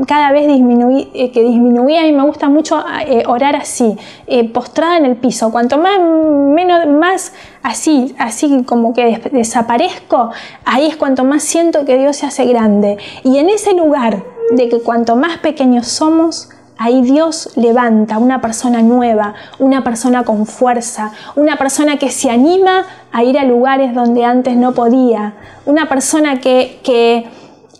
cada 0.07 0.31
vez 0.31 0.47
eh, 0.47 1.31
que 1.31 1.43
disminuía, 1.43 2.07
y 2.07 2.11
me 2.11 2.23
gusta 2.23 2.49
mucho 2.49 2.83
eh, 3.07 3.23
orar 3.27 3.55
así, 3.55 3.95
eh, 4.27 4.49
postrada 4.49 4.97
en 4.97 5.05
el 5.05 5.15
piso, 5.15 5.51
cuanto 5.51 5.77
más, 5.77 5.99
menos, 5.99 6.87
más 6.87 7.33
así, 7.61 8.15
así 8.17 8.63
como 8.63 8.93
que 8.93 9.21
desaparezco, 9.31 10.31
ahí 10.65 10.87
es 10.87 10.97
cuanto 10.97 11.23
más 11.23 11.43
siento 11.43 11.85
que 11.85 11.97
Dios 11.97 12.17
se 12.17 12.25
hace 12.25 12.45
grande. 12.45 12.97
Y 13.23 13.37
en 13.37 13.49
ese 13.49 13.73
lugar 13.73 14.23
de 14.51 14.69
que 14.69 14.81
cuanto 14.81 15.15
más 15.15 15.37
pequeños 15.37 15.87
somos, 15.87 16.49
Ahí 16.83 17.01
Dios 17.01 17.49
levanta 17.55 18.17
una 18.17 18.41
persona 18.41 18.81
nueva, 18.81 19.35
una 19.57 19.85
persona 19.85 20.25
con 20.25 20.45
fuerza, 20.45 21.13
una 21.37 21.55
persona 21.55 21.95
que 21.95 22.11
se 22.11 22.29
anima 22.29 22.83
a 23.13 23.23
ir 23.23 23.39
a 23.39 23.45
lugares 23.45 23.95
donde 23.95 24.25
antes 24.25 24.57
no 24.57 24.73
podía, 24.73 25.33
una 25.65 25.87
persona 25.87 26.41
que, 26.41 26.81
que, 26.83 27.25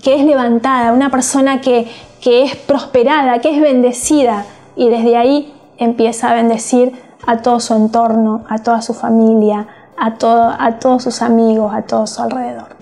es 0.05 0.23
levantada, 0.23 0.93
una 0.93 1.09
persona 1.09 1.59
que, 1.59 1.91
que 2.21 2.43
es 2.43 2.55
prosperada, 2.55 3.39
que 3.39 3.53
es 3.53 3.61
bendecida 3.61 4.45
y 4.77 4.87
desde 4.87 5.17
ahí 5.17 5.53
empieza 5.77 6.31
a 6.31 6.35
bendecir 6.35 6.93
a 7.27 7.41
todo 7.41 7.59
su 7.59 7.73
entorno, 7.73 8.45
a 8.47 8.59
toda 8.59 8.81
su 8.81 8.93
familia, 8.93 9.67
a, 9.97 10.13
todo, 10.13 10.49
a 10.57 10.79
todos 10.79 11.03
sus 11.03 11.21
amigos, 11.21 11.73
a 11.73 11.81
todo 11.81 12.07
su 12.07 12.21
alrededor. 12.21 12.77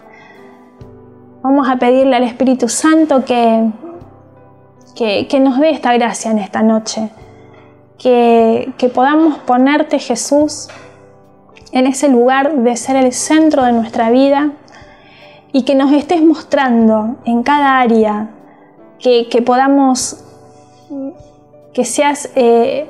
Vamos 1.42 1.68
a 1.68 1.78
pedirle 1.78 2.16
al 2.16 2.24
Espíritu 2.26 2.70
Santo 2.70 3.26
que 3.26 3.72
que, 5.28 5.40
nos 5.40 5.60
dé 5.60 5.72
esta 5.72 5.94
gracia 5.94 6.30
en 6.30 6.38
esta 6.38 6.62
noche, 6.62 7.10
que, 7.98 8.72
que 8.78 8.88
podamos 8.90 9.40
ponerte 9.40 9.98
Jesús 9.98 10.68
en 11.72 11.88
ese 11.88 12.08
lugar 12.08 12.56
de 12.56 12.76
ser 12.76 12.98
el 12.98 13.12
centro 13.12 13.64
de 13.64 13.72
nuestra 13.72 14.12
vida 14.12 14.52
y 15.52 15.64
que 15.64 15.74
nos 15.74 15.92
estés 15.92 16.22
mostrando 16.22 17.16
en 17.26 17.42
cada 17.42 17.80
área, 17.80 18.30
que, 19.00 19.26
podamos, 19.44 20.24
que 21.74 21.84
seas 21.84 22.30
eh, 22.36 22.88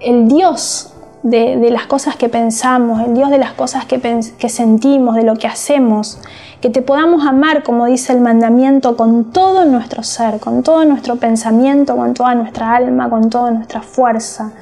el 0.00 0.28
Dios 0.28 0.92
de, 1.22 1.70
las 1.70 1.86
cosas 1.86 2.16
que 2.16 2.28
pensamos, 2.28 3.00
el 3.00 3.14
Dios 3.14 3.30
de 3.30 3.38
las 3.38 3.52
cosas 3.52 3.86
que, 3.86 3.98
que 4.38 4.48
sentimos, 4.50 5.14
de 5.14 5.22
lo 5.22 5.36
que 5.36 5.46
hacemos, 5.46 6.20
que 6.60 6.70
te 6.70 6.82
podamos 6.82 7.26
amar, 7.26 7.62
como 7.62 7.86
dice 7.86 8.12
el 8.12 8.20
mandamiento, 8.20 8.96
con 8.96 9.30
todo 9.30 9.64
nuestro 9.64 10.02
ser, 10.02 10.40
con 10.40 10.62
todo 10.62 10.84
nuestro 10.84 11.16
pensamiento, 11.16 11.96
con 11.96 12.14
toda 12.14 12.34
nuestra 12.34 12.74
alma, 12.74 13.10
con 13.10 13.28
toda 13.28 13.50
nuestra 13.50 13.82
fuerza, 13.82 14.52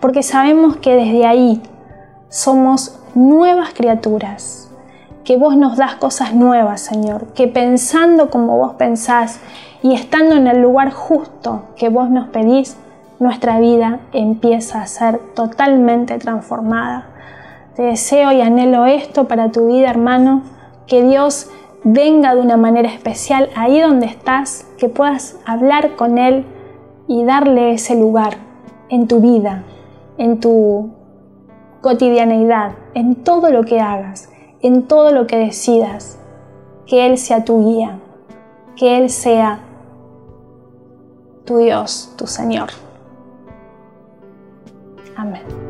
porque 0.00 0.22
sabemos 0.22 0.76
que 0.76 0.94
desde 0.94 1.26
ahí 1.26 1.62
somos 2.28 2.98
nuevas 3.14 3.74
criaturas, 3.74 4.70
que 5.24 5.36
vos 5.36 5.56
nos 5.56 5.76
das 5.76 5.96
cosas 5.96 6.34
nuevas, 6.34 6.80
Señor, 6.80 7.26
que 7.34 7.48
pensando 7.48 8.30
como 8.30 8.56
vos 8.56 8.74
pensás 8.74 9.40
y 9.82 9.94
estando 9.94 10.36
en 10.36 10.46
el 10.46 10.62
lugar 10.62 10.92
justo 10.92 11.64
que 11.76 11.88
vos 11.88 12.10
nos 12.10 12.28
pedís, 12.28 12.76
nuestra 13.18 13.58
vida 13.58 14.00
empieza 14.12 14.80
a 14.80 14.86
ser 14.86 15.18
totalmente 15.34 16.18
transformada. 16.18 17.08
Te 17.74 17.82
deseo 17.82 18.32
y 18.32 18.40
anhelo 18.40 18.86
esto 18.86 19.28
para 19.28 19.50
tu 19.50 19.66
vida, 19.66 19.90
hermano 19.90 20.42
que 20.90 21.04
Dios 21.04 21.48
venga 21.84 22.34
de 22.34 22.40
una 22.40 22.56
manera 22.56 22.92
especial 22.92 23.48
ahí 23.54 23.80
donde 23.80 24.06
estás, 24.06 24.66
que 24.76 24.88
puedas 24.88 25.38
hablar 25.46 25.94
con 25.94 26.18
Él 26.18 26.44
y 27.06 27.24
darle 27.24 27.72
ese 27.72 27.94
lugar 27.94 28.38
en 28.88 29.06
tu 29.06 29.20
vida, 29.20 29.62
en 30.18 30.40
tu 30.40 30.90
cotidianeidad, 31.80 32.72
en 32.94 33.14
todo 33.14 33.50
lo 33.50 33.62
que 33.62 33.80
hagas, 33.80 34.30
en 34.60 34.88
todo 34.88 35.12
lo 35.12 35.28
que 35.28 35.36
decidas, 35.36 36.18
que 36.86 37.06
Él 37.06 37.18
sea 37.18 37.44
tu 37.44 37.64
guía, 37.64 38.00
que 38.74 38.98
Él 38.98 39.10
sea 39.10 39.60
tu 41.44 41.58
Dios, 41.58 42.12
tu 42.18 42.26
Señor. 42.26 42.70
Amén. 45.16 45.69